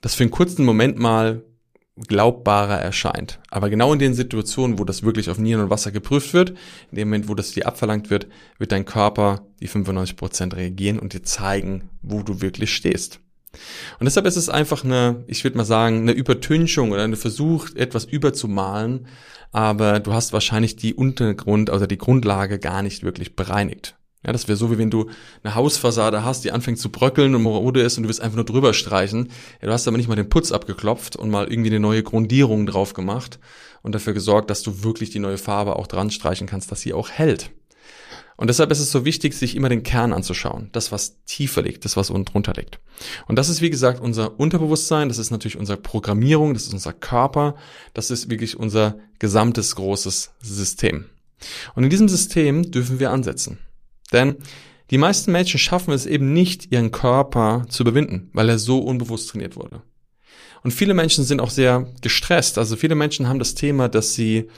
das 0.00 0.14
für 0.14 0.22
einen 0.22 0.30
kurzen 0.30 0.64
Moment 0.64 1.00
mal 1.00 1.42
glaubbarer 1.96 2.78
erscheint. 2.78 3.40
Aber 3.50 3.70
genau 3.70 3.92
in 3.92 3.98
den 3.98 4.14
Situationen, 4.14 4.78
wo 4.78 4.84
das 4.84 5.02
wirklich 5.02 5.30
auf 5.30 5.38
Nieren 5.38 5.62
und 5.64 5.70
Wasser 5.70 5.90
geprüft 5.90 6.32
wird, 6.32 6.50
in 6.92 6.96
dem 6.96 7.08
Moment, 7.08 7.28
wo 7.28 7.34
das 7.34 7.50
dir 7.50 7.66
abverlangt 7.66 8.08
wird, 8.08 8.28
wird 8.58 8.70
dein 8.70 8.84
Körper 8.84 9.48
die 9.58 9.68
95% 9.68 10.54
reagieren 10.54 11.00
und 11.00 11.12
dir 11.12 11.24
zeigen, 11.24 11.90
wo 12.02 12.22
du 12.22 12.40
wirklich 12.40 12.72
stehst. 12.72 13.18
Und 13.98 14.04
deshalb 14.04 14.26
ist 14.26 14.36
es 14.36 14.48
einfach 14.48 14.84
eine, 14.84 15.24
ich 15.26 15.42
würde 15.42 15.56
mal 15.56 15.64
sagen, 15.64 16.02
eine 16.02 16.12
Übertünchung 16.12 16.92
oder 16.92 17.02
eine 17.02 17.16
Versuch, 17.16 17.70
etwas 17.74 18.04
überzumalen, 18.04 19.08
aber 19.52 20.00
du 20.00 20.12
hast 20.12 20.32
wahrscheinlich 20.32 20.76
die 20.76 20.94
Untergrund, 20.94 21.70
also 21.70 21.86
die 21.86 21.98
Grundlage 21.98 22.58
gar 22.58 22.82
nicht 22.82 23.02
wirklich 23.02 23.36
bereinigt. 23.36 23.96
Ja, 24.24 24.32
das 24.32 24.46
wäre 24.46 24.56
so, 24.56 24.70
wie 24.70 24.78
wenn 24.78 24.90
du 24.90 25.10
eine 25.42 25.54
Hausfassade 25.54 26.24
hast, 26.24 26.44
die 26.44 26.52
anfängt 26.52 26.78
zu 26.78 26.90
bröckeln 26.90 27.34
und 27.34 27.42
marode 27.42 27.80
ist 27.80 27.96
und 27.96 28.04
du 28.04 28.08
willst 28.08 28.20
einfach 28.20 28.36
nur 28.36 28.44
drüber 28.44 28.72
streichen. 28.72 29.28
Ja, 29.60 29.66
du 29.66 29.72
hast 29.72 29.88
aber 29.88 29.96
nicht 29.96 30.08
mal 30.08 30.14
den 30.14 30.28
Putz 30.28 30.52
abgeklopft 30.52 31.16
und 31.16 31.28
mal 31.28 31.48
irgendwie 31.50 31.70
eine 31.70 31.80
neue 31.80 32.04
Grundierung 32.04 32.66
drauf 32.66 32.94
gemacht 32.94 33.40
und 33.82 33.94
dafür 33.94 34.12
gesorgt, 34.12 34.48
dass 34.48 34.62
du 34.62 34.84
wirklich 34.84 35.10
die 35.10 35.18
neue 35.18 35.38
Farbe 35.38 35.74
auch 35.74 35.88
dran 35.88 36.10
streichen 36.12 36.46
kannst, 36.46 36.70
dass 36.70 36.80
sie 36.80 36.92
auch 36.92 37.10
hält. 37.10 37.50
Und 38.42 38.48
deshalb 38.48 38.72
ist 38.72 38.80
es 38.80 38.90
so 38.90 39.04
wichtig, 39.04 39.34
sich 39.34 39.54
immer 39.54 39.68
den 39.68 39.84
Kern 39.84 40.12
anzuschauen. 40.12 40.68
Das, 40.72 40.90
was 40.90 41.22
tiefer 41.26 41.62
liegt, 41.62 41.84
das, 41.84 41.96
was 41.96 42.10
unten 42.10 42.24
drunter 42.24 42.54
liegt. 42.54 42.80
Und 43.28 43.36
das 43.36 43.48
ist, 43.48 43.60
wie 43.60 43.70
gesagt, 43.70 44.00
unser 44.00 44.40
Unterbewusstsein, 44.40 45.06
das 45.08 45.18
ist 45.18 45.30
natürlich 45.30 45.56
unsere 45.56 45.78
Programmierung, 45.78 46.52
das 46.52 46.64
ist 46.64 46.72
unser 46.72 46.92
Körper, 46.92 47.54
das 47.94 48.10
ist 48.10 48.30
wirklich 48.30 48.56
unser 48.56 48.98
gesamtes 49.20 49.76
großes 49.76 50.32
System. 50.40 51.04
Und 51.76 51.84
in 51.84 51.90
diesem 51.90 52.08
System 52.08 52.68
dürfen 52.68 52.98
wir 52.98 53.12
ansetzen. 53.12 53.60
Denn 54.12 54.34
die 54.90 54.98
meisten 54.98 55.30
Menschen 55.30 55.60
schaffen 55.60 55.94
es 55.94 56.04
eben 56.04 56.32
nicht, 56.32 56.72
ihren 56.72 56.90
Körper 56.90 57.64
zu 57.68 57.84
überwinden, 57.84 58.28
weil 58.32 58.48
er 58.48 58.58
so 58.58 58.80
unbewusst 58.80 59.30
trainiert 59.30 59.54
wurde. 59.54 59.82
Und 60.64 60.72
viele 60.72 60.94
Menschen 60.94 61.22
sind 61.22 61.40
auch 61.40 61.50
sehr 61.50 61.86
gestresst. 62.00 62.58
Also 62.58 62.74
viele 62.74 62.96
Menschen 62.96 63.28
haben 63.28 63.38
das 63.38 63.54
Thema, 63.54 63.88
dass 63.88 64.14
sie 64.14 64.48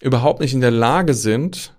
überhaupt 0.00 0.38
nicht 0.38 0.54
in 0.54 0.60
der 0.60 0.70
Lage 0.70 1.14
sind, 1.14 1.73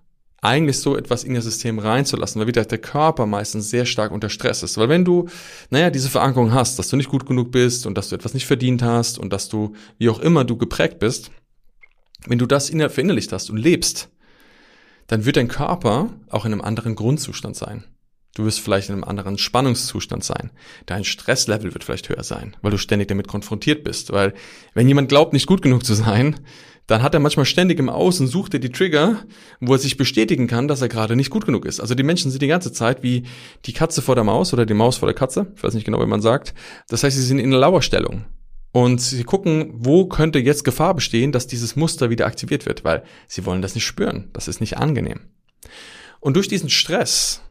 eigentlich 0.46 0.80
so 0.80 0.96
etwas 0.96 1.24
in 1.24 1.36
ihr 1.36 1.42
System 1.42 1.80
reinzulassen, 1.80 2.40
weil 2.40 2.48
wieder 2.48 2.66
der 2.66 2.78
Körper 2.78 3.26
meistens 3.26 3.70
sehr 3.70 3.86
stark 3.86 4.12
unter 4.12 4.30
Stress 4.30 4.64
ist. 4.64 4.78
Weil 4.78 4.90
wenn 4.90 5.06
du, 5.06 5.28
naja, 5.70 5.90
diese 5.90 6.10
Verankerung 6.10 6.54
hast, 6.54 6.80
dass 6.80 6.90
du 6.90 6.96
nicht 6.96 7.10
gut 7.10 7.26
genug 7.26 7.52
bist 7.52 7.86
und 7.86 7.98
dass 7.98 8.10
du 8.10 8.16
etwas 8.16 8.34
nicht 8.34 8.46
verdient 8.46 8.84
hast 8.84 9.18
und 9.18 9.32
dass 9.32 9.50
du, 9.50 9.74
wie 9.98 10.10
auch 10.10 10.20
immer 10.20 10.44
du 10.44 10.58
geprägt 10.58 11.00
bist, 11.00 11.32
wenn 12.28 12.40
du 12.40 12.46
das 12.46 12.70
verinnerlicht 12.70 13.32
hast 13.32 13.50
und 13.50 13.58
lebst, 13.58 14.10
dann 15.08 15.26
wird 15.26 15.38
dein 15.38 15.48
Körper 15.48 16.10
auch 16.30 16.46
in 16.46 16.54
einem 16.54 16.62
anderen 16.62 16.96
Grundzustand 16.96 17.56
sein. 17.56 17.84
Du 18.36 18.44
wirst 18.44 18.60
vielleicht 18.60 18.90
in 18.90 18.96
einem 18.96 19.06
anderen 19.06 19.38
Spannungszustand 19.38 20.24
sein. 20.24 20.52
Dein 20.86 21.06
Stresslevel 21.06 21.74
wird 21.74 21.86
vielleicht 21.86 22.10
höher 22.10 22.24
sein, 22.24 22.58
weil 22.62 22.72
du 22.72 22.78
ständig 22.78 23.08
damit 23.08 23.30
konfrontiert 23.30 23.86
bist. 23.86 24.12
Weil 24.12 24.34
wenn 24.74 24.90
jemand 24.90 25.08
glaubt, 25.08 25.32
nicht 25.32 25.48
gut 25.48 25.62
genug 25.62 25.86
zu 25.86 25.94
sein, 25.94 26.36
dann 26.88 27.02
hat 27.02 27.14
er 27.14 27.20
manchmal 27.20 27.46
ständig 27.46 27.80
im 27.80 27.90
Außen, 27.90 28.28
sucht 28.28 28.54
er 28.54 28.60
die 28.60 28.72
Trigger, 28.72 29.24
wo 29.60 29.74
er 29.74 29.80
sich 29.80 29.98
bestätigen 29.98 30.48
kann, 30.48 30.68
dass 30.68 30.82
er 30.82 30.90
gerade 30.90 31.16
nicht 31.16 31.32
gut 31.32 31.46
genug 31.46 31.66
ist. 31.66 31.80
Also 31.80 31.96
die 31.96 32.04
Menschen 32.04 32.30
sind 32.30 32.42
die 32.42 32.48
ganze 32.48 32.72
Zeit 32.72 33.02
wie 33.02 33.24
die 33.66 33.74
Katze 33.74 34.02
vor 34.02 34.16
der 34.16 34.24
Maus 34.24 34.54
oder 34.54 34.66
die 34.66 34.74
Maus 34.74 34.98
vor 34.98 35.08
der 35.08 35.16
Katze. 35.16 35.52
Ich 35.56 35.64
weiß 35.64 35.74
nicht 35.74 35.86
genau, 35.86 36.02
wie 36.02 36.06
man 36.06 36.22
sagt. 36.22 36.54
Das 36.88 37.04
heißt, 37.04 37.16
sie 37.16 37.24
sind 37.24 37.40
in 37.40 37.48
einer 37.48 37.60
Lauerstellung. 37.60 38.26
Und 38.72 39.00
sie 39.00 39.24
gucken, 39.24 39.72
wo 39.74 40.06
könnte 40.06 40.38
jetzt 40.38 40.66
Gefahr 40.66 40.94
bestehen, 40.94 41.32
dass 41.32 41.48
dieses 41.48 41.76
Muster 41.76 42.10
wieder 42.10 42.28
aktiviert 42.28 42.66
wird, 42.66 42.84
weil 42.84 43.04
sie 43.28 43.46
wollen 43.46 43.62
das 43.62 43.74
nicht 43.74 43.86
spüren. 43.86 44.30
Das 44.34 44.48
ist 44.48 44.60
nicht 44.60 44.78
angenehm. 44.78 45.22
Und 46.20 46.36
durch 46.36 46.50
diesen 46.50 46.70
Stress, 46.70 47.42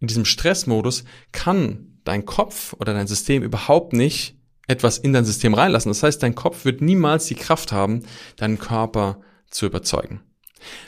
in 0.00 0.08
diesem 0.08 0.24
Stressmodus, 0.24 1.04
kann 1.30 2.00
dein 2.04 2.26
Kopf 2.26 2.74
oder 2.78 2.92
dein 2.92 3.06
System 3.06 3.42
überhaupt 3.42 3.92
nicht 3.92 4.36
etwas 4.66 4.98
in 4.98 5.12
dein 5.12 5.24
System 5.24 5.54
reinlassen. 5.54 5.90
Das 5.90 6.02
heißt, 6.02 6.22
dein 6.22 6.34
Kopf 6.34 6.64
wird 6.64 6.80
niemals 6.80 7.26
die 7.26 7.34
Kraft 7.34 7.72
haben, 7.72 8.04
deinen 8.36 8.58
Körper 8.58 9.20
zu 9.50 9.66
überzeugen. 9.66 10.20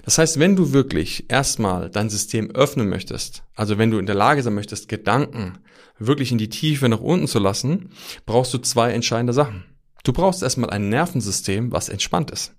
Das 0.05 0.19
heißt, 0.19 0.39
wenn 0.39 0.57
du 0.57 0.73
wirklich 0.73 1.27
erstmal 1.29 1.91
dein 1.91 2.09
System 2.09 2.51
öffnen 2.51 2.89
möchtest, 2.89 3.43
also 3.55 3.79
wenn 3.79 3.91
du 3.91 3.99
in 3.99 4.07
der 4.07 4.15
Lage 4.15 4.43
sein 4.43 4.55
möchtest, 4.55 4.89
Gedanken 4.89 5.59
wirklich 5.99 6.33
in 6.33 6.39
die 6.39 6.49
Tiefe 6.49 6.89
nach 6.89 7.01
unten 7.01 7.27
zu 7.27 7.39
lassen, 7.39 7.91
brauchst 8.25 8.53
du 8.55 8.59
zwei 8.59 8.93
entscheidende 8.93 9.33
Sachen. 9.33 9.65
Du 10.05 10.13
brauchst 10.13 10.43
erstmal 10.43 10.71
ein 10.71 10.89
Nervensystem, 10.89 11.73
was 11.73 11.89
entspannt 11.89 12.31
ist. 12.31 12.55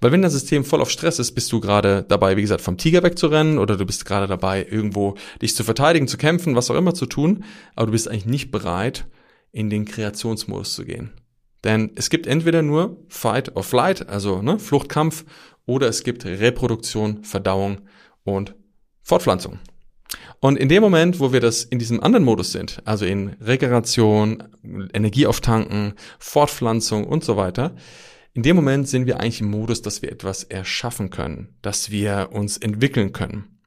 Weil 0.00 0.10
wenn 0.10 0.22
dein 0.22 0.30
System 0.32 0.64
voll 0.64 0.80
auf 0.80 0.90
Stress 0.90 1.20
ist, 1.20 1.32
bist 1.32 1.52
du 1.52 1.60
gerade 1.60 2.04
dabei, 2.08 2.36
wie 2.36 2.42
gesagt, 2.42 2.62
vom 2.62 2.76
Tiger 2.76 3.04
wegzurennen 3.04 3.58
oder 3.58 3.76
du 3.76 3.86
bist 3.86 4.04
gerade 4.04 4.26
dabei, 4.26 4.66
irgendwo 4.68 5.14
dich 5.40 5.54
zu 5.54 5.62
verteidigen, 5.62 6.08
zu 6.08 6.16
kämpfen, 6.16 6.56
was 6.56 6.70
auch 6.70 6.74
immer 6.74 6.92
zu 6.92 7.06
tun, 7.06 7.44
aber 7.76 7.86
du 7.86 7.92
bist 7.92 8.08
eigentlich 8.08 8.26
nicht 8.26 8.50
bereit, 8.50 9.06
in 9.52 9.70
den 9.70 9.84
Kreationsmodus 9.84 10.74
zu 10.74 10.84
gehen. 10.84 11.12
Denn 11.64 11.92
es 11.94 12.10
gibt 12.10 12.26
entweder 12.26 12.62
nur 12.62 13.04
Fight 13.08 13.54
or 13.54 13.62
Flight, 13.62 14.08
also 14.08 14.42
ne, 14.42 14.58
Fluchtkampf, 14.58 15.24
oder 15.64 15.88
es 15.88 16.02
gibt 16.02 16.24
Reproduktion, 16.24 17.22
Verdauung 17.22 17.82
und 18.24 18.56
Fortpflanzung. 19.02 19.60
Und 20.40 20.58
in 20.58 20.68
dem 20.68 20.82
Moment, 20.82 21.20
wo 21.20 21.32
wir 21.32 21.40
das 21.40 21.62
in 21.62 21.78
diesem 21.78 22.02
anderen 22.02 22.24
Modus 22.24 22.50
sind, 22.50 22.82
also 22.84 23.04
in 23.04 23.36
Regeneration, 23.40 24.42
Energie 24.92 25.26
auftanken, 25.26 25.94
Fortpflanzung 26.18 27.04
und 27.04 27.22
so 27.22 27.36
weiter, 27.36 27.76
in 28.34 28.42
dem 28.42 28.56
Moment 28.56 28.88
sind 28.88 29.06
wir 29.06 29.20
eigentlich 29.20 29.40
im 29.40 29.50
Modus, 29.50 29.82
dass 29.82 30.02
wir 30.02 30.10
etwas 30.10 30.42
erschaffen 30.42 31.10
können, 31.10 31.54
dass 31.62 31.90
wir 31.90 32.30
uns 32.32 32.56
entwickeln 32.56 33.12
können. 33.12 33.60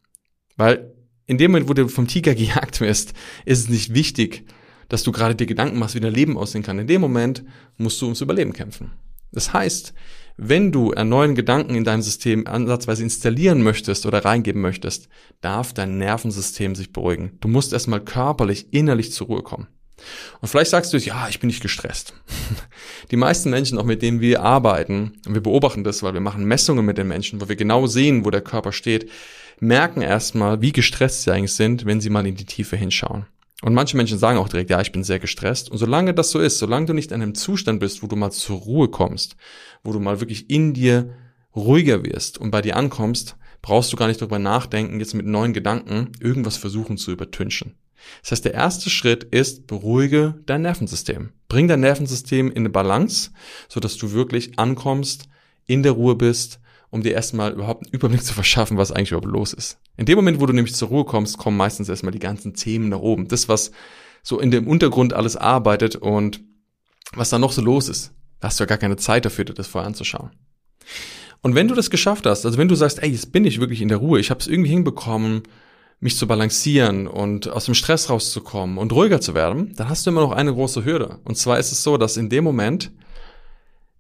Weil 0.58 0.94
in 1.28 1.38
dem 1.38 1.52
Moment, 1.52 1.70
wo 1.70 1.74
du 1.74 1.88
vom 1.88 2.08
Tiger 2.08 2.36
gejagt 2.36 2.82
wirst, 2.82 3.14
ist 3.46 3.60
es 3.60 3.70
nicht 3.70 3.94
wichtig, 3.94 4.46
dass 4.90 5.04
du 5.04 5.12
gerade 5.12 5.36
dir 5.36 5.48
Gedanken 5.48 5.80
machst, 5.80 5.96
wie 5.96 6.00
dein 6.00 6.14
Leben 6.14 6.38
aussehen 6.38 6.64
kann. 6.64 6.80
In 6.80 6.88
dem 6.88 7.02
Moment 7.02 7.44
musst 7.78 8.02
du 8.02 8.06
ums 8.06 8.22
Überleben 8.22 8.54
kämpfen. 8.54 8.92
Das 9.32 9.54
heißt, 9.54 9.94
wenn 10.38 10.72
du 10.72 10.94
einen 10.94 11.10
neuen 11.10 11.36
Gedanken 11.36 11.76
in 11.76 11.84
deinem 11.84 12.02
System 12.02 12.46
ansatzweise 12.46 13.04
installieren 13.04 13.62
möchtest 13.62 14.06
oder 14.06 14.26
reingeben 14.26 14.62
möchtest, 14.62 15.08
darf 15.42 15.74
dein 15.74 15.98
Nervensystem 15.98 16.76
sich 16.76 16.92
beruhigen. 16.92 17.38
Du 17.40 17.48
musst 17.48 17.72
erstmal 17.72 18.02
körperlich, 18.02 18.74
innerlich 18.74 19.14
zur 19.14 19.28
Ruhe 19.28 19.44
kommen. 19.44 19.68
Und 20.42 20.50
vielleicht 20.50 20.72
sagst 20.72 20.92
du, 20.94 20.98
ja, 20.98 21.30
ich 21.30 21.40
bin 21.40 21.48
nicht 21.48 21.62
gestresst. 21.62 22.14
Die 23.12 23.16
meisten 23.16 23.50
Menschen, 23.50 23.78
auch 23.78 23.86
mit 23.86 24.02
denen 24.02 24.20
wir 24.20 24.42
arbeiten, 24.42 25.14
und 25.26 25.34
wir 25.34 25.42
beobachten 25.42 25.84
das, 25.84 26.04
weil 26.04 26.14
wir 26.14 26.22
machen 26.22 26.46
Messungen 26.46 26.86
mit 26.86 26.98
den 26.98 27.08
Menschen, 27.08 27.40
wo 27.40 27.48
wir 27.48 27.56
genau 27.56 27.88
sehen, 27.88 28.26
wo 28.26 28.30
der 28.30 28.42
Körper 28.42 28.74
steht, 28.74 29.10
merken 29.60 30.02
erstmal, 30.02 30.62
wie 30.62 30.74
gestresst 30.74 31.24
sie 31.24 31.32
eigentlich 31.32 31.54
sind, 31.54 31.86
wenn 31.86 32.02
sie 32.02 32.10
mal 32.10 32.28
in 32.28 32.36
die 32.36 32.46
Tiefe 32.46 32.76
hinschauen. 32.76 33.26
Und 33.62 33.74
manche 33.74 33.96
Menschen 33.96 34.18
sagen 34.18 34.38
auch 34.38 34.50
direkt, 34.50 34.70
ja, 34.70 34.82
ich 34.82 34.92
bin 34.92 35.04
sehr 35.04 35.20
gestresst. 35.20 35.72
Und 35.72 35.78
solange 35.78 36.14
das 36.14 36.32
so 36.32 36.40
ist, 36.40 36.60
solange 36.60 36.88
du 36.88 36.94
nicht 36.94 37.12
in 37.12 37.22
einem 37.22 37.36
Zustand 37.36 37.80
bist, 37.80 38.04
wo 38.04 38.08
du 38.08 38.16
mal 38.16 38.32
zur 38.32 38.58
Ruhe 38.58 38.90
kommst, 38.90 39.38
wo 39.84 39.94
du 39.94 40.00
mal 40.00 40.20
wirklich 40.20 40.50
in 40.50 40.74
dir 40.74 41.16
ruhiger 41.56 42.04
wirst 42.04 42.38
und 42.38 42.52
bei 42.52 42.62
dir 42.62 42.76
ankommst, 42.76 43.38
brauchst 43.62 43.92
du 43.94 43.98
gar 43.98 44.08
nicht 44.08 44.22
darüber 44.22 44.40
nachdenken, 44.40 45.00
jetzt 45.00 45.14
mit 45.14 45.26
neuen 45.26 45.54
Gedanken 45.54 46.12
irgendwas 46.20 46.58
versuchen 46.58 46.98
zu 46.98 47.12
übertünchen. 47.12 47.76
Das 48.22 48.32
heißt, 48.32 48.46
der 48.46 48.54
erste 48.54 48.90
Schritt 48.90 49.24
ist, 49.24 49.68
beruhige 49.68 50.36
dein 50.46 50.62
Nervensystem. 50.62 51.32
Bring 51.48 51.68
dein 51.68 51.80
Nervensystem 51.80 52.52
in 52.52 52.58
eine 52.58 52.70
Balance, 52.70 53.32
sodass 53.70 53.98
du 53.98 54.12
wirklich 54.12 54.60
ankommst, 54.60 55.28
in 55.66 55.82
der 55.82 55.94
Ruhe 55.94 56.16
bist 56.16 56.60
um 56.96 57.04
dir 57.04 57.14
erstmal 57.14 57.52
überhaupt 57.52 57.86
einen 57.86 57.94
Überblick 57.94 58.24
zu 58.24 58.34
verschaffen, 58.34 58.78
was 58.78 58.94
eigentlich 58.94 59.12
überhaupt 59.12 59.28
los 59.28 59.52
ist. 59.52 59.80
In 59.98 60.06
dem 60.06 60.16
Moment, 60.16 60.40
wo 60.40 60.46
du 60.46 60.54
nämlich 60.54 60.74
zur 60.74 60.88
Ruhe 60.88 61.04
kommst, 61.04 61.38
kommen 61.38 61.58
meistens 61.58 61.90
erstmal 61.90 62.14
die 62.14 62.20
ganzen 62.20 62.54
Themen 62.54 62.88
nach 62.88 63.00
oben. 63.00 63.28
Das, 63.28 63.50
was 63.50 63.72
so 64.24 64.40
in 64.40 64.50
dem 64.50 64.66
Untergrund 64.66 65.14
alles 65.14 65.36
arbeitet 65.36 65.98
und 65.98 66.40
was 67.14 67.30
da 67.30 67.38
noch 67.38 67.52
so 67.52 67.62
los 67.62 67.90
ist. 67.90 68.14
Da 68.40 68.48
hast 68.48 68.60
du 68.60 68.64
ja 68.64 68.68
gar 68.68 68.78
keine 68.78 68.96
Zeit 68.96 69.26
dafür, 69.26 69.44
dir 69.44 69.54
das 69.54 69.68
vorher 69.68 69.88
anzuschauen. 69.88 70.32
Und 71.42 71.54
wenn 71.54 71.68
du 71.68 71.76
das 71.76 71.90
geschafft 71.90 72.26
hast, 72.26 72.46
also 72.46 72.58
wenn 72.58 72.70
du 72.70 72.76
sagst, 72.76 73.04
ey, 73.04 73.10
jetzt 73.10 73.34
bin 73.34 73.44
ich 73.44 73.60
wirklich 73.60 73.82
in 73.82 73.90
der 73.90 73.98
Ruhe, 73.98 74.22
ich 74.22 74.30
habe 74.30 74.40
es 74.40 74.48
irgendwie 74.48 74.72
hinbekommen, 74.72 75.44
mich 76.00 76.18
zu 76.18 76.28
balancieren 76.28 77.08
und 77.08 77.50
aus 77.50 77.66
dem 77.66 77.76
Stress 77.76 78.10
rauszukommen 78.10 78.78
und 78.78 78.94
ruhiger 78.94 79.20
zu 79.20 79.34
werden, 79.34 79.74
dann 79.76 79.90
hast 79.90 80.06
du 80.06 80.12
immer 80.12 80.22
noch 80.22 80.32
eine 80.32 80.54
große 80.54 80.86
Hürde. 80.86 81.20
Und 81.26 81.36
zwar 81.36 81.60
ist 81.60 81.74
es 81.74 81.84
so, 81.84 81.98
dass 81.98 82.16
in 82.16 82.30
dem 82.30 82.46
Moment 82.46 82.92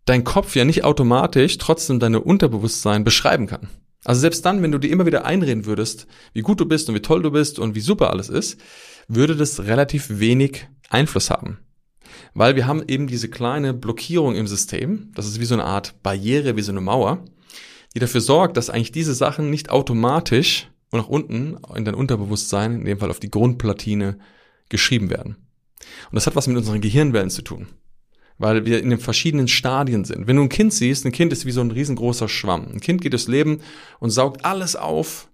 dein 0.05 0.23
Kopf 0.23 0.55
ja 0.55 0.65
nicht 0.65 0.83
automatisch 0.83 1.57
trotzdem 1.57 1.99
deine 1.99 2.21
Unterbewusstsein 2.21 3.03
beschreiben 3.03 3.47
kann. 3.47 3.69
Also 4.03 4.21
selbst 4.21 4.45
dann, 4.45 4.61
wenn 4.61 4.71
du 4.71 4.77
dir 4.77 4.91
immer 4.91 5.07
wieder 5.07 5.25
einreden 5.25 5.65
würdest, 5.65 6.05
wie 6.33 6.41
gut 6.41 6.59
du 6.59 6.65
bist 6.65 6.87
und 6.87 6.95
wie 6.95 7.01
toll 7.01 7.23
du 7.23 7.31
bist 7.31 7.57
und 7.57 7.73
wie 7.73 7.81
super 7.81 8.11
alles 8.11 8.29
ist, 8.29 8.59
würde 9.07 9.35
das 9.35 9.61
relativ 9.61 10.19
wenig 10.19 10.67
Einfluss 10.89 11.31
haben. 11.31 11.57
Weil 12.35 12.55
wir 12.55 12.67
haben 12.67 12.83
eben 12.87 13.07
diese 13.07 13.29
kleine 13.29 13.73
Blockierung 13.73 14.35
im 14.35 14.45
System, 14.45 15.11
das 15.15 15.25
ist 15.25 15.39
wie 15.39 15.45
so 15.45 15.55
eine 15.55 15.65
Art 15.65 16.01
Barriere, 16.03 16.55
wie 16.55 16.61
so 16.61 16.71
eine 16.71 16.81
Mauer, 16.81 17.25
die 17.95 17.99
dafür 17.99 18.21
sorgt, 18.21 18.57
dass 18.57 18.69
eigentlich 18.69 18.91
diese 18.91 19.15
Sachen 19.15 19.49
nicht 19.49 19.71
automatisch 19.71 20.69
und 20.91 20.99
nach 20.99 21.07
unten 21.07 21.57
in 21.75 21.83
dein 21.83 21.95
Unterbewusstsein, 21.95 22.75
in 22.75 22.85
dem 22.85 22.99
Fall 22.99 23.09
auf 23.09 23.19
die 23.19 23.31
Grundplatine, 23.31 24.19
geschrieben 24.69 25.09
werden. 25.09 25.35
Und 26.11 26.15
das 26.15 26.27
hat 26.27 26.35
was 26.35 26.47
mit 26.47 26.57
unseren 26.57 26.81
Gehirnwellen 26.81 27.29
zu 27.29 27.41
tun 27.41 27.67
weil 28.37 28.65
wir 28.65 28.81
in 28.81 28.89
den 28.89 28.99
verschiedenen 28.99 29.47
Stadien 29.47 30.05
sind. 30.05 30.27
Wenn 30.27 30.35
du 30.35 30.43
ein 30.43 30.49
Kind 30.49 30.73
siehst, 30.73 31.05
ein 31.05 31.11
Kind 31.11 31.31
ist 31.31 31.45
wie 31.45 31.51
so 31.51 31.61
ein 31.61 31.71
riesengroßer 31.71 32.27
Schwamm. 32.27 32.67
Ein 32.73 32.81
Kind 32.81 33.01
geht 33.01 33.13
durchs 33.13 33.27
Leben 33.27 33.61
und 33.99 34.09
saugt 34.09 34.43
alles 34.43 34.75
auf, 34.75 35.29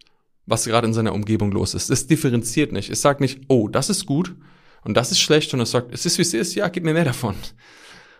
was 0.46 0.66
gerade 0.66 0.88
in 0.88 0.94
seiner 0.94 1.14
Umgebung 1.14 1.52
los 1.52 1.74
ist. 1.74 1.90
Es 1.90 2.08
differenziert 2.08 2.72
nicht. 2.72 2.90
Es 2.90 3.02
sagt 3.02 3.22
nicht, 3.22 3.42
oh, 3.48 3.68
das 3.68 3.90
ist 3.90 4.06
gut 4.06 4.36
und 4.84 4.96
das 4.96 5.12
ist 5.12 5.20
schlecht, 5.20 5.54
und 5.54 5.62
es 5.62 5.72
sagt, 5.72 5.94
es 5.94 6.06
ist 6.06 6.18
wie 6.18 6.24
es 6.24 6.34
ist, 6.34 6.56
ja, 6.56 6.68
gib 6.68 6.84
mir 6.84 6.94
mehr 6.94 7.06
davon. 7.06 7.36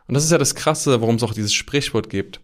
Und 0.08 0.14
das 0.14 0.24
ist 0.24 0.32
ja 0.32 0.38
das 0.38 0.56
Krasse, 0.56 1.02
warum 1.02 1.16
es 1.16 1.24
auch 1.24 1.34
dieses 1.34 1.54
Sprichwort 1.54 2.10
gibt. 2.10 2.42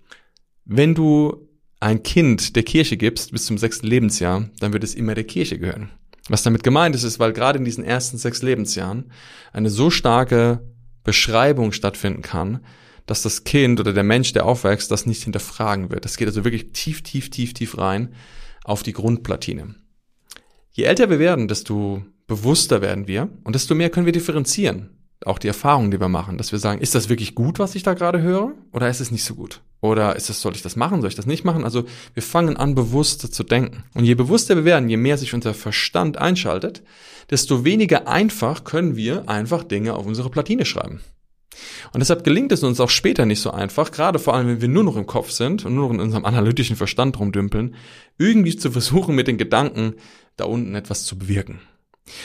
Wenn 0.65 0.95
du 0.95 1.47
ein 1.79 2.01
Kind 2.03 2.55
der 2.55 2.63
Kirche 2.63 2.97
gibst 2.97 3.31
bis 3.31 3.45
zum 3.45 3.57
sechsten 3.57 3.87
Lebensjahr, 3.87 4.49
dann 4.59 4.73
wird 4.73 4.83
es 4.83 4.95
immer 4.95 5.15
der 5.15 5.23
Kirche 5.25 5.59
gehören. 5.59 5.91
Was 6.29 6.43
damit 6.43 6.63
gemeint 6.63 6.95
ist, 6.95 7.03
ist, 7.03 7.19
weil 7.19 7.33
gerade 7.33 7.59
in 7.59 7.65
diesen 7.65 7.83
ersten 7.83 8.17
sechs 8.17 8.41
Lebensjahren 8.41 9.11
eine 9.53 9.69
so 9.69 9.89
starke 9.89 10.61
Beschreibung 11.07 11.71
stattfinden 11.71 12.21
kann, 12.21 12.59
dass 13.05 13.21
das 13.21 13.45
Kind 13.45 13.79
oder 13.79 13.93
der 13.93 14.03
Mensch, 14.03 14.33
der 14.33 14.45
aufwächst, 14.45 14.91
das 14.91 15.05
nicht 15.05 15.23
hinterfragen 15.23 15.89
wird. 15.89 16.03
Das 16.03 16.17
geht 16.17 16.27
also 16.27 16.43
wirklich 16.43 16.73
tief, 16.73 17.01
tief, 17.01 17.29
tief, 17.29 17.53
tief 17.53 17.77
rein 17.77 18.13
auf 18.65 18.83
die 18.83 18.91
Grundplatine. 18.91 19.75
Je 20.71 20.83
älter 20.83 21.09
wir 21.09 21.17
werden, 21.17 21.47
desto 21.47 22.03
bewusster 22.27 22.81
werden 22.81 23.07
wir 23.07 23.29
und 23.45 23.55
desto 23.55 23.73
mehr 23.73 23.89
können 23.89 24.05
wir 24.05 24.11
differenzieren. 24.11 24.96
Auch 25.25 25.39
die 25.39 25.47
Erfahrungen, 25.47 25.91
die 25.91 25.99
wir 25.99 26.09
machen, 26.09 26.37
dass 26.37 26.51
wir 26.51 26.59
sagen, 26.59 26.79
ist 26.79 26.93
das 26.93 27.09
wirklich 27.09 27.33
gut, 27.33 27.57
was 27.59 27.75
ich 27.75 27.83
da 27.83 27.95
gerade 27.95 28.21
höre, 28.21 28.53
oder 28.71 28.87
ist 28.89 29.01
es 29.01 29.11
nicht 29.11 29.23
so 29.23 29.33
gut? 29.35 29.61
Oder 29.81 30.15
ist 30.15 30.29
es, 30.29 30.41
soll 30.41 30.55
ich 30.55 30.61
das 30.61 30.75
machen, 30.75 31.01
soll 31.01 31.09
ich 31.09 31.15
das 31.15 31.25
nicht 31.25 31.43
machen? 31.43 31.63
Also 31.63 31.85
wir 32.13 32.23
fangen 32.23 32.57
an, 32.57 32.75
bewusster 32.75 33.31
zu 33.31 33.43
denken. 33.43 33.83
Und 33.93 34.05
je 34.05 34.15
bewusster 34.15 34.55
wir 34.55 34.65
werden, 34.65 34.89
je 34.89 34.97
mehr 34.97 35.17
sich 35.17 35.33
unser 35.33 35.53
Verstand 35.53 36.17
einschaltet, 36.17 36.83
desto 37.29 37.63
weniger 37.63 38.07
einfach 38.07 38.63
können 38.63 38.95
wir 38.95 39.29
einfach 39.29 39.63
Dinge 39.63 39.93
auf 39.93 40.05
unsere 40.05 40.29
Platine 40.29 40.65
schreiben. 40.65 41.01
Und 41.93 41.99
deshalb 41.99 42.23
gelingt 42.23 42.51
es 42.51 42.63
uns 42.63 42.79
auch 42.79 42.89
später 42.89 43.25
nicht 43.25 43.41
so 43.41 43.51
einfach, 43.51 43.91
gerade 43.91 44.19
vor 44.19 44.35
allem, 44.35 44.47
wenn 44.47 44.61
wir 44.61 44.67
nur 44.67 44.83
noch 44.83 44.95
im 44.95 45.07
Kopf 45.07 45.31
sind 45.31 45.65
und 45.65 45.75
nur 45.75 45.87
noch 45.87 45.93
in 45.93 45.99
unserem 45.99 46.25
analytischen 46.25 46.75
Verstand 46.75 47.19
rumdümpeln, 47.19 47.75
irgendwie 48.17 48.55
zu 48.55 48.71
versuchen, 48.71 49.15
mit 49.15 49.27
den 49.27 49.37
Gedanken 49.37 49.95
da 50.35 50.45
unten 50.45 50.75
etwas 50.75 51.05
zu 51.05 51.17
bewirken. 51.17 51.59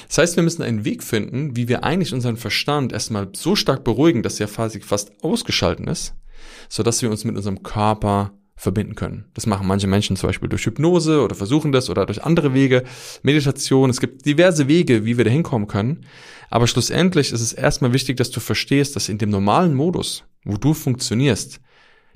Das 0.08 0.18
heißt, 0.18 0.36
wir 0.36 0.42
müssen 0.42 0.62
einen 0.62 0.84
Weg 0.84 1.02
finden, 1.02 1.56
wie 1.56 1.68
wir 1.68 1.84
eigentlich 1.84 2.14
unseren 2.14 2.36
Verstand 2.36 2.92
erstmal 2.92 3.28
so 3.34 3.56
stark 3.56 3.84
beruhigen, 3.84 4.22
dass 4.22 4.40
er 4.40 4.46
quasi 4.46 4.80
fast 4.80 5.12
ausgeschalten 5.22 5.88
ist, 5.88 6.14
so 6.68 6.82
dass 6.82 7.02
wir 7.02 7.10
uns 7.10 7.24
mit 7.24 7.36
unserem 7.36 7.62
Körper 7.62 8.32
verbinden 8.54 8.94
können. 8.94 9.24
Das 9.34 9.46
machen 9.46 9.66
manche 9.66 9.88
Menschen 9.88 10.16
zum 10.16 10.28
Beispiel 10.28 10.48
durch 10.48 10.66
Hypnose 10.66 11.22
oder 11.22 11.34
versuchen 11.34 11.72
das 11.72 11.90
oder 11.90 12.06
durch 12.06 12.22
andere 12.22 12.54
Wege, 12.54 12.84
Meditation. 13.22 13.90
Es 13.90 14.00
gibt 14.00 14.24
diverse 14.24 14.68
Wege, 14.68 15.04
wie 15.04 15.18
wir 15.18 15.24
da 15.24 15.30
hinkommen 15.30 15.66
können. 15.66 16.06
Aber 16.48 16.66
schlussendlich 16.66 17.32
ist 17.32 17.40
es 17.40 17.52
erstmal 17.52 17.92
wichtig, 17.92 18.18
dass 18.18 18.30
du 18.30 18.38
verstehst, 18.38 18.94
dass 18.94 19.08
in 19.08 19.18
dem 19.18 19.30
normalen 19.30 19.74
Modus, 19.74 20.24
wo 20.44 20.56
du 20.56 20.74
funktionierst, 20.74 21.60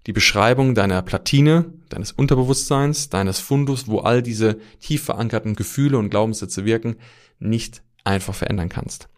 die 0.06 0.12
Beschreibung 0.12 0.74
deiner 0.74 1.02
Platine, 1.02 1.72
deines 1.88 2.12
Unterbewusstseins, 2.12 3.08
deines 3.08 3.38
Fundus, 3.40 3.88
wo 3.88 4.00
all 4.00 4.22
diese 4.22 4.58
tief 4.80 5.04
verankerten 5.04 5.54
Gefühle 5.54 5.98
und 5.98 6.10
Glaubenssätze 6.10 6.64
wirken, 6.64 6.96
nicht 7.38 7.82
einfach 8.04 8.34
verändern 8.34 8.68
kannst. 8.68 9.08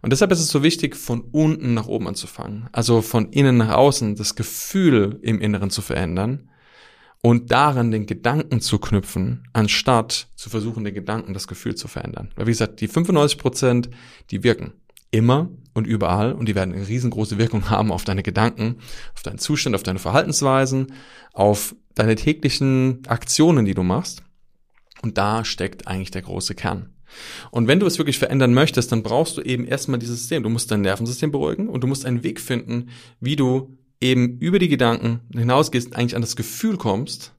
Und 0.00 0.12
deshalb 0.12 0.32
ist 0.32 0.40
es 0.40 0.48
so 0.48 0.62
wichtig, 0.62 0.96
von 0.96 1.20
unten 1.32 1.74
nach 1.74 1.86
oben 1.86 2.08
anzufangen. 2.08 2.68
Also 2.72 3.00
von 3.02 3.30
innen 3.30 3.56
nach 3.56 3.74
außen 3.74 4.16
das 4.16 4.34
Gefühl 4.34 5.18
im 5.22 5.40
Inneren 5.40 5.70
zu 5.70 5.82
verändern 5.82 6.50
und 7.22 7.52
daran 7.52 7.92
den 7.92 8.06
Gedanken 8.06 8.60
zu 8.60 8.78
knüpfen, 8.78 9.48
anstatt 9.52 10.28
zu 10.34 10.50
versuchen, 10.50 10.82
den 10.82 10.94
Gedanken 10.94 11.34
das 11.34 11.46
Gefühl 11.46 11.76
zu 11.76 11.86
verändern. 11.86 12.30
Weil 12.34 12.46
wie 12.46 12.50
gesagt, 12.50 12.80
die 12.80 12.88
95 12.88 13.38
Prozent, 13.38 13.90
die 14.30 14.42
wirken 14.42 14.72
immer 15.12 15.50
und 15.74 15.86
überall 15.86 16.32
und 16.32 16.46
die 16.46 16.56
werden 16.56 16.74
eine 16.74 16.88
riesengroße 16.88 17.38
Wirkung 17.38 17.70
haben 17.70 17.92
auf 17.92 18.04
deine 18.04 18.24
Gedanken, 18.24 18.76
auf 19.14 19.22
deinen 19.22 19.38
Zustand, 19.38 19.76
auf 19.76 19.84
deine 19.84 20.00
Verhaltensweisen, 20.00 20.92
auf 21.32 21.76
deine 21.94 22.16
täglichen 22.16 23.02
Aktionen, 23.06 23.64
die 23.64 23.74
du 23.74 23.84
machst. 23.84 24.24
Und 25.02 25.18
da 25.18 25.44
steckt 25.44 25.86
eigentlich 25.86 26.10
der 26.10 26.22
große 26.22 26.54
Kern. 26.54 26.90
Und 27.50 27.68
wenn 27.68 27.80
du 27.80 27.86
es 27.86 27.98
wirklich 27.98 28.18
verändern 28.18 28.54
möchtest, 28.54 28.90
dann 28.90 29.02
brauchst 29.02 29.36
du 29.36 29.42
eben 29.42 29.66
erstmal 29.66 29.98
dieses 29.98 30.20
System. 30.20 30.42
Du 30.42 30.48
musst 30.48 30.70
dein 30.70 30.80
Nervensystem 30.80 31.30
beruhigen 31.30 31.68
und 31.68 31.82
du 31.82 31.86
musst 31.86 32.06
einen 32.06 32.24
Weg 32.24 32.40
finden, 32.40 32.88
wie 33.20 33.36
du 33.36 33.76
eben 34.00 34.38
über 34.38 34.58
die 34.58 34.68
Gedanken 34.68 35.20
hinausgehst, 35.32 35.94
eigentlich 35.94 36.16
an 36.16 36.22
das 36.22 36.36
Gefühl 36.36 36.76
kommst 36.76 37.34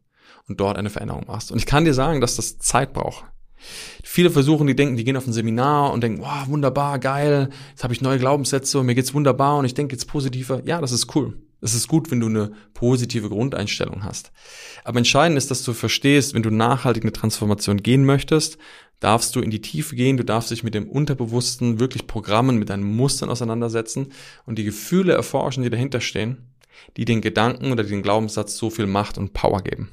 und 0.48 0.60
dort 0.60 0.78
eine 0.78 0.90
Veränderung 0.90 1.26
machst. 1.28 1.52
Und 1.52 1.58
ich 1.58 1.66
kann 1.66 1.86
dir 1.86 1.94
sagen, 1.94 2.22
dass 2.22 2.36
das 2.36 2.60
Zeit 2.60 2.94
braucht. 2.94 3.26
Viele 4.04 4.30
versuchen, 4.30 4.68
die 4.68 4.76
denken, 4.76 4.98
die 4.98 5.04
gehen 5.04 5.18
auf 5.18 5.28
ein 5.28 5.34
Seminar 5.34 5.92
und 5.94 6.02
denken, 6.02 6.22
wow, 6.22 6.48
wunderbar, 6.48 7.00
geil, 7.00 7.50
jetzt 7.70 7.84
habe 7.84 7.94
ich 7.94 8.02
neue 8.02 8.20
Glaubenssätze 8.20 8.80
und 8.80 8.86
mir 8.86 8.96
geht's 8.96 9.14
wunderbar 9.14 9.58
und 9.58 9.66
ich 9.66 9.74
denke 9.74 9.96
jetzt 9.96 10.08
positiver. 10.08 10.62
Ja, 10.66 10.82
das 10.82 10.92
ist 10.92 11.16
cool. 11.16 11.38
Es 11.62 11.74
ist 11.74 11.88
gut, 11.88 12.12
wenn 12.12 12.20
du 12.20 12.28
eine 12.28 12.52
positive 12.74 13.30
Grundeinstellung 13.30 14.04
hast. 14.04 14.34
Aber 14.84 14.98
entscheidend 14.98 15.38
ist, 15.38 15.50
dass 15.50 15.64
du 15.64 15.72
verstehst, 15.72 16.34
wenn 16.34 16.44
du 16.44 16.50
nachhaltig 16.50 17.04
eine 17.04 17.14
Transformation 17.14 17.78
gehen 17.78 18.04
möchtest, 18.04 18.58
darfst 19.00 19.36
du 19.36 19.40
in 19.40 19.50
die 19.50 19.62
Tiefe 19.62 19.96
gehen, 19.96 20.18
du 20.18 20.26
darfst 20.26 20.52
dich 20.52 20.64
mit 20.64 20.74
dem 20.74 20.90
Unterbewussten 20.90 21.80
wirklich 21.80 22.06
Programmen, 22.06 22.58
mit 22.58 22.70
deinen 22.70 22.84
Mustern 22.84 23.30
auseinandersetzen 23.30 24.08
und 24.46 24.58
die 24.58 24.66
Gefühle 24.66 25.14
erforschen, 25.14 25.64
die 25.64 25.70
dahinter 25.70 26.02
stehen, 26.02 26.50
die 26.98 27.06
den 27.06 27.22
Gedanken 27.22 27.72
oder 27.72 27.84
den 27.84 28.04
Glaubenssatz 28.04 28.58
so 28.58 28.70
viel 28.70 28.88
Macht 28.88 29.18
und 29.18 29.34
Power 29.34 29.62
geben. 29.62 29.90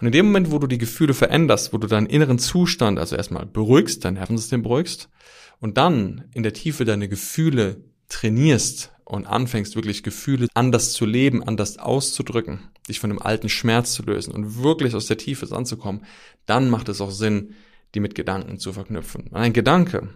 Und 0.00 0.06
in 0.06 0.12
dem 0.12 0.26
Moment, 0.26 0.50
wo 0.52 0.58
du 0.58 0.66
die 0.66 0.78
Gefühle 0.78 1.12
veränderst, 1.12 1.72
wo 1.72 1.78
du 1.78 1.88
deinen 1.88 2.06
inneren 2.06 2.38
Zustand, 2.38 2.98
also 2.98 3.16
erstmal 3.16 3.46
beruhigst, 3.46 4.04
dein 4.04 4.14
Nervensystem 4.14 4.62
beruhigst 4.62 5.08
und 5.60 5.76
dann 5.76 6.24
in 6.34 6.44
der 6.44 6.52
Tiefe 6.52 6.84
deine 6.84 7.08
Gefühle 7.08 7.82
trainierst 8.08 8.92
und 9.04 9.26
anfängst 9.26 9.74
wirklich 9.74 10.02
Gefühle 10.02 10.48
anders 10.54 10.92
zu 10.92 11.04
leben, 11.04 11.42
anders 11.42 11.78
auszudrücken, 11.78 12.60
dich 12.88 13.00
von 13.00 13.10
dem 13.10 13.20
alten 13.20 13.48
Schmerz 13.48 13.92
zu 13.92 14.02
lösen 14.02 14.32
und 14.32 14.62
wirklich 14.62 14.94
aus 14.94 15.06
der 15.06 15.18
Tiefe 15.18 15.54
anzukommen, 15.54 16.04
dann 16.46 16.70
macht 16.70 16.88
es 16.88 17.00
auch 17.00 17.10
Sinn, 17.10 17.54
die 17.94 18.00
mit 18.00 18.14
Gedanken 18.14 18.58
zu 18.58 18.72
verknüpfen. 18.72 19.32
Ein 19.32 19.52
Gedanke 19.52 20.10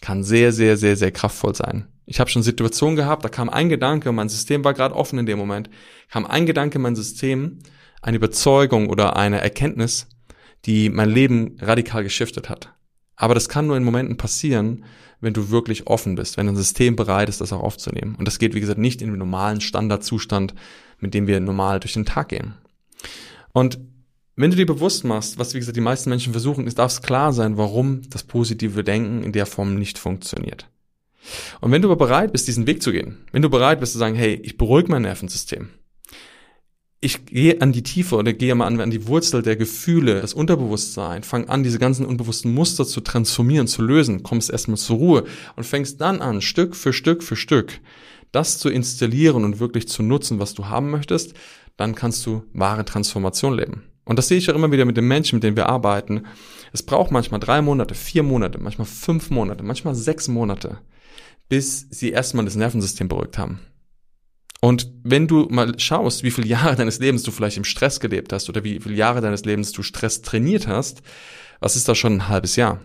kann 0.00 0.22
sehr, 0.22 0.52
sehr, 0.52 0.76
sehr, 0.76 0.96
sehr 0.96 1.12
kraftvoll 1.12 1.54
sein. 1.54 1.86
Ich 2.06 2.20
habe 2.20 2.30
schon 2.30 2.42
Situationen 2.42 2.96
gehabt, 2.96 3.24
da 3.24 3.28
kam 3.28 3.48
ein 3.48 3.68
Gedanke, 3.68 4.12
mein 4.12 4.28
System 4.28 4.64
war 4.64 4.74
gerade 4.74 4.94
offen 4.94 5.18
in 5.18 5.26
dem 5.26 5.38
Moment, 5.38 5.70
kam 6.10 6.26
ein 6.26 6.46
Gedanke 6.46 6.76
in 6.76 6.82
mein 6.82 6.96
System 6.96 7.58
eine 8.02 8.16
Überzeugung 8.16 8.88
oder 8.88 9.16
eine 9.16 9.40
Erkenntnis, 9.40 10.08
die 10.64 10.90
mein 10.90 11.10
Leben 11.10 11.56
radikal 11.60 12.02
geschiftet 12.02 12.48
hat. 12.48 12.74
Aber 13.16 13.34
das 13.34 13.48
kann 13.48 13.66
nur 13.66 13.76
in 13.76 13.84
Momenten 13.84 14.16
passieren, 14.16 14.84
wenn 15.20 15.32
du 15.32 15.50
wirklich 15.50 15.86
offen 15.88 16.14
bist, 16.14 16.36
wenn 16.36 16.48
ein 16.48 16.56
System 16.56 16.94
bereit 16.94 17.28
ist, 17.28 17.40
das 17.40 17.52
auch 17.52 17.62
aufzunehmen. 17.62 18.14
Und 18.16 18.28
das 18.28 18.38
geht, 18.38 18.54
wie 18.54 18.60
gesagt, 18.60 18.78
nicht 18.78 19.02
in 19.02 19.10
dem 19.10 19.18
normalen 19.18 19.60
Standardzustand, 19.60 20.54
mit 21.00 21.14
dem 21.14 21.26
wir 21.26 21.40
normal 21.40 21.80
durch 21.80 21.94
den 21.94 22.04
Tag 22.04 22.28
gehen. 22.28 22.54
Und 23.52 23.78
wenn 24.36 24.50
du 24.50 24.56
dir 24.56 24.66
bewusst 24.66 25.04
machst, 25.04 25.38
was, 25.38 25.54
wie 25.54 25.58
gesagt, 25.58 25.76
die 25.76 25.80
meisten 25.80 26.10
Menschen 26.10 26.32
versuchen, 26.32 26.68
es 26.68 26.76
darf 26.76 27.02
klar 27.02 27.32
sein, 27.32 27.56
warum 27.56 28.02
das 28.08 28.22
positive 28.22 28.84
Denken 28.84 29.24
in 29.24 29.32
der 29.32 29.46
Form 29.46 29.74
nicht 29.74 29.98
funktioniert. 29.98 30.68
Und 31.60 31.72
wenn 31.72 31.82
du 31.82 31.88
aber 31.88 32.06
bereit 32.06 32.30
bist, 32.30 32.46
diesen 32.46 32.68
Weg 32.68 32.80
zu 32.80 32.92
gehen, 32.92 33.18
wenn 33.32 33.42
du 33.42 33.50
bereit 33.50 33.80
bist 33.80 33.92
zu 33.92 33.98
sagen, 33.98 34.14
hey, 34.14 34.34
ich 34.44 34.56
beruhige 34.56 34.90
mein 34.90 35.02
Nervensystem, 35.02 35.70
ich 37.00 37.26
gehe 37.26 37.60
an 37.60 37.72
die 37.72 37.84
Tiefe 37.84 38.16
oder 38.16 38.32
gehe 38.32 38.54
mal 38.54 38.66
an, 38.66 38.80
an 38.80 38.90
die 38.90 39.06
Wurzel 39.06 39.42
der 39.42 39.56
Gefühle, 39.56 40.20
das 40.20 40.34
Unterbewusstsein, 40.34 41.22
fang 41.22 41.48
an, 41.48 41.62
diese 41.62 41.78
ganzen 41.78 42.04
unbewussten 42.04 42.52
Muster 42.52 42.84
zu 42.84 43.00
transformieren, 43.00 43.68
zu 43.68 43.82
lösen, 43.82 44.24
kommst 44.24 44.50
erstmal 44.50 44.78
zur 44.78 44.96
Ruhe 44.96 45.24
und 45.54 45.64
fängst 45.64 46.00
dann 46.00 46.20
an, 46.20 46.40
Stück 46.40 46.74
für 46.74 46.92
Stück 46.92 47.22
für 47.22 47.36
Stück, 47.36 47.80
das 48.32 48.58
zu 48.58 48.68
installieren 48.68 49.44
und 49.44 49.60
wirklich 49.60 49.86
zu 49.86 50.02
nutzen, 50.02 50.40
was 50.40 50.54
du 50.54 50.66
haben 50.66 50.90
möchtest, 50.90 51.34
dann 51.76 51.94
kannst 51.94 52.26
du 52.26 52.42
wahre 52.52 52.84
Transformation 52.84 53.54
leben. 53.54 53.84
Und 54.04 54.18
das 54.18 54.26
sehe 54.26 54.38
ich 54.38 54.50
auch 54.50 54.54
immer 54.54 54.72
wieder 54.72 54.84
mit 54.84 54.96
den 54.96 55.06
Menschen, 55.06 55.36
mit 55.36 55.44
denen 55.44 55.56
wir 55.56 55.68
arbeiten. 55.68 56.24
Es 56.72 56.82
braucht 56.82 57.12
manchmal 57.12 57.40
drei 57.40 57.62
Monate, 57.62 57.94
vier 57.94 58.24
Monate, 58.24 58.58
manchmal 58.58 58.86
fünf 58.86 59.30
Monate, 59.30 59.62
manchmal 59.62 59.94
sechs 59.94 60.26
Monate, 60.26 60.78
bis 61.48 61.86
sie 61.90 62.10
erstmal 62.10 62.44
das 62.44 62.56
Nervensystem 62.56 63.06
beruhigt 63.06 63.38
haben. 63.38 63.60
Und 64.60 64.92
wenn 65.04 65.28
du 65.28 65.46
mal 65.50 65.78
schaust, 65.78 66.22
wie 66.22 66.30
viele 66.30 66.48
Jahre 66.48 66.76
deines 66.76 66.98
Lebens 66.98 67.22
du 67.22 67.30
vielleicht 67.30 67.56
im 67.56 67.64
Stress 67.64 68.00
gelebt 68.00 68.32
hast 68.32 68.48
oder 68.48 68.64
wie 68.64 68.80
viele 68.80 68.94
Jahre 68.94 69.20
deines 69.20 69.44
Lebens 69.44 69.72
du 69.72 69.82
Stress 69.82 70.22
trainiert 70.22 70.66
hast, 70.66 71.02
was 71.60 71.76
ist 71.76 71.88
da 71.88 71.94
schon 71.94 72.14
ein 72.14 72.28
halbes 72.28 72.56
Jahr? 72.56 72.80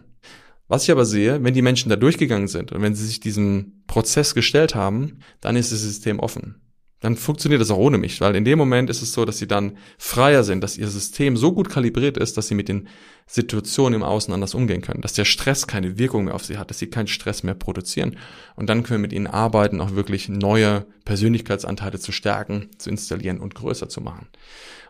Was 0.67 0.83
ich 0.83 0.91
aber 0.91 1.05
sehe, 1.05 1.43
wenn 1.43 1.53
die 1.53 1.61
Menschen 1.61 1.89
da 1.89 1.95
durchgegangen 1.95 2.47
sind 2.47 2.71
und 2.71 2.81
wenn 2.81 2.95
sie 2.95 3.05
sich 3.05 3.19
diesem 3.19 3.83
Prozess 3.85 4.33
gestellt 4.33 4.75
haben, 4.75 5.19
dann 5.41 5.55
ist 5.55 5.71
das 5.71 5.81
System 5.81 6.19
offen 6.19 6.55
dann 7.03 7.17
funktioniert 7.17 7.59
das 7.59 7.69
auch 7.69 7.77
ohne 7.77 7.97
mich, 7.97 8.21
weil 8.21 8.33
in 8.33 8.45
dem 8.45 8.57
Moment 8.57 8.89
ist 8.89 9.01
es 9.01 9.11
so, 9.11 9.25
dass 9.25 9.37
sie 9.37 9.45
dann 9.45 9.77
freier 9.97 10.45
sind, 10.45 10.63
dass 10.63 10.77
ihr 10.77 10.87
System 10.87 11.35
so 11.35 11.51
gut 11.51 11.69
kalibriert 11.69 12.15
ist, 12.15 12.37
dass 12.37 12.47
sie 12.47 12.55
mit 12.55 12.69
den 12.69 12.87
Situationen 13.27 13.99
im 13.99 14.03
Außen 14.03 14.33
anders 14.33 14.55
umgehen 14.55 14.79
können, 14.79 15.01
dass 15.01 15.11
der 15.11 15.25
Stress 15.25 15.67
keine 15.67 15.97
Wirkung 15.97 16.23
mehr 16.23 16.33
auf 16.33 16.45
sie 16.45 16.57
hat, 16.57 16.69
dass 16.69 16.79
sie 16.79 16.87
keinen 16.87 17.07
Stress 17.07 17.43
mehr 17.43 17.55
produzieren. 17.55 18.15
Und 18.55 18.69
dann 18.69 18.83
können 18.83 19.01
wir 19.01 19.07
mit 19.07 19.11
ihnen 19.11 19.27
arbeiten, 19.27 19.81
auch 19.81 19.95
wirklich 19.95 20.29
neue 20.29 20.85
Persönlichkeitsanteile 21.03 21.99
zu 21.99 22.13
stärken, 22.13 22.69
zu 22.77 22.89
installieren 22.89 23.39
und 23.39 23.53
größer 23.53 23.89
zu 23.89 23.99
machen. 23.99 24.29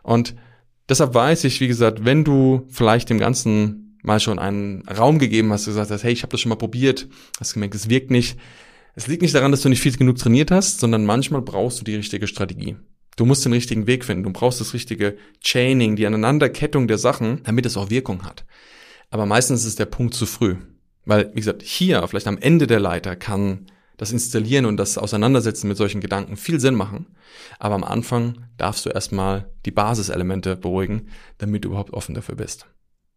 Und 0.04 0.36
deshalb 0.88 1.14
weiß 1.14 1.42
ich, 1.42 1.60
wie 1.60 1.68
gesagt, 1.68 2.04
wenn 2.04 2.22
du 2.22 2.64
vielleicht 2.70 3.10
dem 3.10 3.18
Ganzen 3.18 3.98
mal 4.02 4.20
schon 4.20 4.38
einen 4.38 4.86
Raum 4.86 5.18
gegeben 5.18 5.52
hast, 5.52 5.64
gesagt 5.64 5.90
hast, 5.90 6.04
hey, 6.04 6.12
ich 6.12 6.22
habe 6.22 6.30
das 6.30 6.40
schon 6.40 6.50
mal 6.50 6.56
probiert, 6.56 7.08
hast 7.40 7.54
gemerkt, 7.54 7.74
es 7.74 7.88
wirkt 7.88 8.12
nicht, 8.12 8.38
es 8.94 9.06
liegt 9.06 9.22
nicht 9.22 9.34
daran, 9.34 9.50
dass 9.50 9.62
du 9.62 9.68
nicht 9.68 9.80
viel 9.80 9.96
genug 9.96 10.18
trainiert 10.18 10.50
hast, 10.50 10.80
sondern 10.80 11.04
manchmal 11.04 11.42
brauchst 11.42 11.80
du 11.80 11.84
die 11.84 11.96
richtige 11.96 12.26
Strategie. 12.26 12.76
Du 13.16 13.24
musst 13.24 13.44
den 13.44 13.52
richtigen 13.52 13.86
Weg 13.86 14.04
finden. 14.04 14.24
Du 14.24 14.30
brauchst 14.30 14.60
das 14.60 14.74
richtige 14.74 15.16
Chaining, 15.40 15.96
die 15.96 16.06
Aneinanderkettung 16.06 16.88
der 16.88 16.98
Sachen, 16.98 17.42
damit 17.44 17.66
es 17.66 17.76
auch 17.76 17.90
Wirkung 17.90 18.24
hat. 18.24 18.44
Aber 19.10 19.26
meistens 19.26 19.64
ist 19.64 19.78
der 19.78 19.86
Punkt 19.86 20.14
zu 20.14 20.26
früh. 20.26 20.56
Weil, 21.04 21.30
wie 21.32 21.40
gesagt, 21.40 21.62
hier, 21.62 22.06
vielleicht 22.08 22.26
am 22.26 22.38
Ende 22.38 22.66
der 22.66 22.80
Leiter, 22.80 23.14
kann 23.14 23.66
das 23.96 24.10
Installieren 24.10 24.66
und 24.66 24.76
das 24.76 24.98
Auseinandersetzen 24.98 25.68
mit 25.68 25.76
solchen 25.76 26.00
Gedanken 26.00 26.36
viel 26.36 26.58
Sinn 26.58 26.74
machen. 26.74 27.06
Aber 27.58 27.74
am 27.74 27.84
Anfang 27.84 28.46
darfst 28.56 28.86
du 28.86 28.90
erstmal 28.90 29.52
die 29.66 29.70
Basiselemente 29.70 30.56
beruhigen, 30.56 31.08
damit 31.38 31.64
du 31.64 31.68
überhaupt 31.68 31.92
offen 31.92 32.14
dafür 32.14 32.34
bist. 32.34 32.66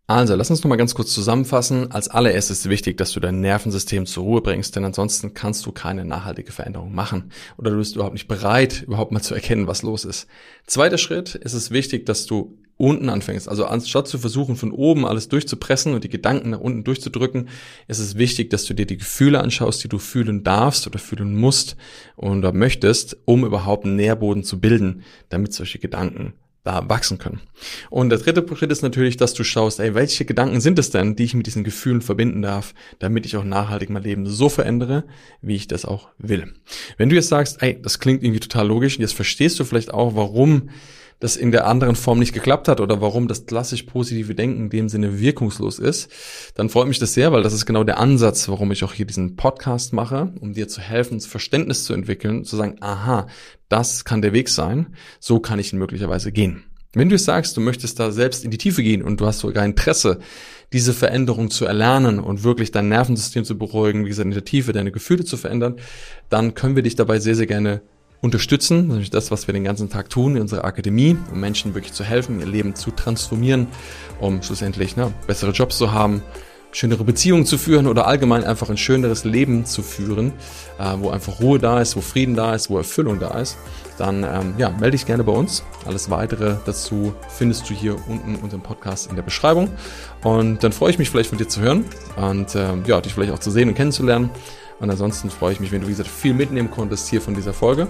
Also, 0.09 0.35
lass 0.35 0.49
uns 0.49 0.63
nochmal 0.63 0.77
ganz 0.77 0.95
kurz 0.95 1.13
zusammenfassen. 1.13 1.91
Als 1.91 2.07
allererstes 2.07 2.59
ist 2.59 2.69
wichtig, 2.69 2.95
dass 2.95 3.11
du 3.11 3.19
dein 3.19 3.41
Nervensystem 3.41 4.05
zur 4.05 4.23
Ruhe 4.23 4.41
bringst, 4.41 4.73
denn 4.77 4.85
ansonsten 4.85 5.33
kannst 5.33 5.65
du 5.65 5.73
keine 5.73 6.05
nachhaltige 6.05 6.53
Veränderung 6.53 6.95
machen. 6.95 7.29
Oder 7.57 7.71
du 7.71 7.77
bist 7.77 7.95
überhaupt 7.95 8.13
nicht 8.13 8.29
bereit, 8.29 8.83
überhaupt 8.83 9.11
mal 9.11 9.21
zu 9.21 9.35
erkennen, 9.35 9.67
was 9.67 9.81
los 9.81 10.05
ist. 10.05 10.27
Zweiter 10.65 10.97
Schritt 10.97 11.35
ist 11.35 11.51
es 11.51 11.71
wichtig, 11.71 12.05
dass 12.05 12.25
du 12.25 12.57
unten 12.77 13.09
anfängst. 13.09 13.49
Also 13.49 13.65
anstatt 13.65 14.07
zu 14.07 14.17
versuchen, 14.17 14.55
von 14.55 14.71
oben 14.71 15.05
alles 15.05 15.27
durchzupressen 15.27 15.93
und 15.93 16.05
die 16.05 16.09
Gedanken 16.09 16.51
nach 16.51 16.61
unten 16.61 16.85
durchzudrücken, 16.85 17.49
ist 17.89 17.99
es 17.99 18.15
wichtig, 18.15 18.49
dass 18.49 18.63
du 18.63 18.73
dir 18.73 18.85
die 18.85 18.97
Gefühle 18.97 19.41
anschaust, 19.41 19.83
die 19.83 19.89
du 19.89 19.97
fühlen 19.97 20.45
darfst 20.45 20.87
oder 20.87 20.99
fühlen 20.99 21.35
musst 21.35 21.75
oder 22.15 22.53
möchtest, 22.53 23.17
um 23.25 23.43
überhaupt 23.43 23.83
einen 23.83 23.97
Nährboden 23.97 24.45
zu 24.45 24.61
bilden, 24.61 25.03
damit 25.27 25.51
solche 25.51 25.79
Gedanken 25.79 26.33
da 26.67 26.89
wachsen 26.89 27.17
können. 27.17 27.39
Und 27.89 28.09
der 28.09 28.19
dritte 28.19 28.45
Schritt 28.55 28.71
ist 28.71 28.81
natürlich, 28.83 29.15
dass 29.15 29.33
du 29.33 29.43
schaust, 29.43 29.79
ey, 29.79 29.95
welche 29.95 30.25
Gedanken 30.25 30.59
sind 30.59 30.77
es 30.77 30.89
denn, 30.89 31.15
die 31.15 31.23
ich 31.23 31.33
mit 31.33 31.47
diesen 31.47 31.63
Gefühlen 31.63 32.01
verbinden 32.01 32.41
darf, 32.41 32.73
damit 32.99 33.25
ich 33.25 33.37
auch 33.37 33.45
nachhaltig 33.45 33.89
mein 33.89 34.03
Leben 34.03 34.27
so 34.27 34.49
verändere, 34.49 35.05
wie 35.41 35.55
ich 35.55 35.67
das 35.67 35.85
auch 35.85 36.09
will. 36.17 36.53
Wenn 36.97 37.09
du 37.09 37.15
jetzt 37.15 37.29
sagst, 37.29 37.61
ey, 37.61 37.81
das 37.81 37.99
klingt 37.99 38.21
irgendwie 38.21 38.41
total 38.41 38.67
logisch 38.67 38.99
jetzt 38.99 39.13
verstehst 39.13 39.59
du 39.59 39.63
vielleicht 39.63 39.93
auch, 39.93 40.15
warum 40.15 40.69
das 41.19 41.35
in 41.35 41.51
der 41.51 41.65
anderen 41.65 41.95
Form 41.95 42.19
nicht 42.19 42.33
geklappt 42.33 42.67
hat 42.67 42.79
oder 42.79 43.01
warum 43.01 43.27
das 43.27 43.45
klassisch 43.45 43.83
positive 43.83 44.35
Denken 44.35 44.63
in 44.63 44.69
dem 44.69 44.89
Sinne 44.89 45.19
wirkungslos 45.19 45.79
ist, 45.79 46.11
dann 46.55 46.69
freut 46.69 46.87
mich 46.87 46.99
das 46.99 47.13
sehr, 47.13 47.31
weil 47.31 47.43
das 47.43 47.53
ist 47.53 47.65
genau 47.65 47.83
der 47.83 47.99
Ansatz, 47.99 48.47
warum 48.49 48.71
ich 48.71 48.83
auch 48.83 48.93
hier 48.93 49.05
diesen 49.05 49.35
Podcast 49.35 49.93
mache, 49.93 50.31
um 50.39 50.53
dir 50.53 50.67
zu 50.67 50.81
helfen, 50.81 51.19
Verständnis 51.19 51.85
zu 51.85 51.93
entwickeln, 51.93 52.43
zu 52.43 52.55
sagen, 52.55 52.77
aha, 52.81 53.27
das 53.69 54.05
kann 54.05 54.21
der 54.21 54.33
Weg 54.33 54.49
sein, 54.49 54.95
so 55.19 55.39
kann 55.39 55.59
ich 55.59 55.73
ihn 55.73 55.79
möglicherweise 55.79 56.31
gehen. 56.31 56.63
Wenn 56.93 57.09
du 57.09 57.17
sagst, 57.17 57.57
du 57.57 57.61
möchtest 57.61 57.99
da 57.99 58.11
selbst 58.11 58.45
in 58.45 58.51
die 58.51 58.57
Tiefe 58.57 58.81
gehen 58.81 59.03
und 59.03 59.19
du 59.19 59.25
hast 59.25 59.39
sogar 59.39 59.65
Interesse, 59.65 60.19
diese 60.73 60.93
Veränderung 60.93 61.49
zu 61.49 61.65
erlernen 61.65 62.19
und 62.19 62.43
wirklich 62.43 62.71
dein 62.71 62.89
Nervensystem 62.89 63.43
zu 63.43 63.57
beruhigen, 63.57 64.05
wie 64.05 64.09
gesagt, 64.09 64.25
in 64.25 64.31
der 64.31 64.45
Tiefe 64.45 64.73
deine 64.73 64.91
Gefühle 64.91 65.25
zu 65.25 65.37
verändern, 65.37 65.77
dann 66.29 66.53
können 66.53 66.75
wir 66.75 66.83
dich 66.83 66.95
dabei 66.95 67.19
sehr, 67.19 67.35
sehr 67.35 67.45
gerne 67.45 67.81
unterstützen, 68.21 68.87
nämlich 68.87 69.09
das, 69.09 69.31
was 69.31 69.47
wir 69.47 69.53
den 69.53 69.63
ganzen 69.63 69.89
Tag 69.89 70.09
tun 70.09 70.35
in 70.35 70.41
unserer 70.41 70.65
Akademie, 70.65 71.17
um 71.31 71.39
Menschen 71.39 71.75
wirklich 71.75 71.93
zu 71.93 72.03
helfen, 72.03 72.39
ihr 72.39 72.47
Leben 72.47 72.75
zu 72.75 72.91
transformieren, 72.91 73.67
um 74.19 74.41
schlussendlich 74.41 74.95
ne, 74.95 75.13
bessere 75.27 75.51
Jobs 75.51 75.77
zu 75.77 75.91
haben, 75.91 76.23
schönere 76.71 77.03
Beziehungen 77.03 77.45
zu 77.45 77.57
führen 77.57 77.87
oder 77.87 78.07
allgemein 78.07 78.43
einfach 78.43 78.69
ein 78.69 78.77
schöneres 78.77 79.23
Leben 79.23 79.65
zu 79.65 79.81
führen, 79.81 80.33
äh, 80.79 80.93
wo 80.97 81.09
einfach 81.09 81.39
Ruhe 81.39 81.59
da 81.59 81.81
ist, 81.81 81.95
wo 81.95 82.01
Frieden 82.01 82.35
da 82.35 82.53
ist, 82.53 82.69
wo 82.69 82.77
Erfüllung 82.77 83.19
da 83.19 83.39
ist, 83.39 83.57
dann 83.97 84.23
ähm, 84.23 84.53
ja, 84.57 84.69
melde 84.69 84.91
dich 84.91 85.05
gerne 85.05 85.23
bei 85.23 85.31
uns. 85.31 85.63
Alles 85.85 86.09
weitere 86.09 86.55
dazu 86.65 87.13
findest 87.29 87.69
du 87.69 87.73
hier 87.73 87.95
unten 88.07 88.35
unter 88.35 88.57
dem 88.57 88.61
Podcast 88.61 89.09
in 89.09 89.15
der 89.15 89.23
Beschreibung. 89.23 89.69
Und 90.23 90.63
dann 90.63 90.71
freue 90.71 90.91
ich 90.91 90.99
mich 90.99 91.09
vielleicht 91.09 91.29
von 91.29 91.37
dir 91.37 91.47
zu 91.47 91.61
hören 91.61 91.85
und 92.15 92.53
äh, 92.55 92.67
ja, 92.85 93.01
dich 93.01 93.13
vielleicht 93.13 93.33
auch 93.33 93.39
zu 93.39 93.51
sehen 93.51 93.69
und 93.69 93.75
kennenzulernen. 93.75 94.29
Und 94.79 94.89
ansonsten 94.89 95.29
freue 95.29 95.53
ich 95.53 95.59
mich, 95.59 95.71
wenn 95.71 95.81
du, 95.81 95.87
wie 95.87 95.91
gesagt, 95.91 96.09
viel 96.09 96.33
mitnehmen 96.33 96.69
konntest 96.69 97.09
hier 97.09 97.21
von 97.21 97.33
dieser 97.33 97.53
Folge. 97.53 97.87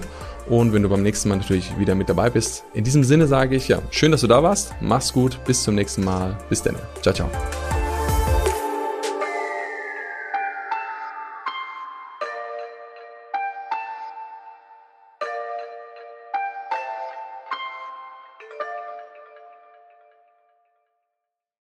Und 0.48 0.72
wenn 0.72 0.82
du 0.82 0.88
beim 0.88 1.02
nächsten 1.02 1.28
Mal 1.28 1.36
natürlich 1.36 1.78
wieder 1.78 1.94
mit 1.94 2.08
dabei 2.08 2.30
bist. 2.30 2.64
In 2.72 2.84
diesem 2.84 3.04
Sinne 3.04 3.26
sage 3.26 3.56
ich, 3.56 3.68
ja, 3.68 3.82
schön, 3.90 4.10
dass 4.12 4.22
du 4.22 4.26
da 4.26 4.42
warst. 4.42 4.72
Mach's 4.80 5.12
gut. 5.12 5.38
Bis 5.44 5.62
zum 5.62 5.74
nächsten 5.74 6.04
Mal. 6.04 6.38
Bis 6.48 6.62
dann. 6.62 6.76
Ciao, 7.02 7.14
ciao. 7.14 7.28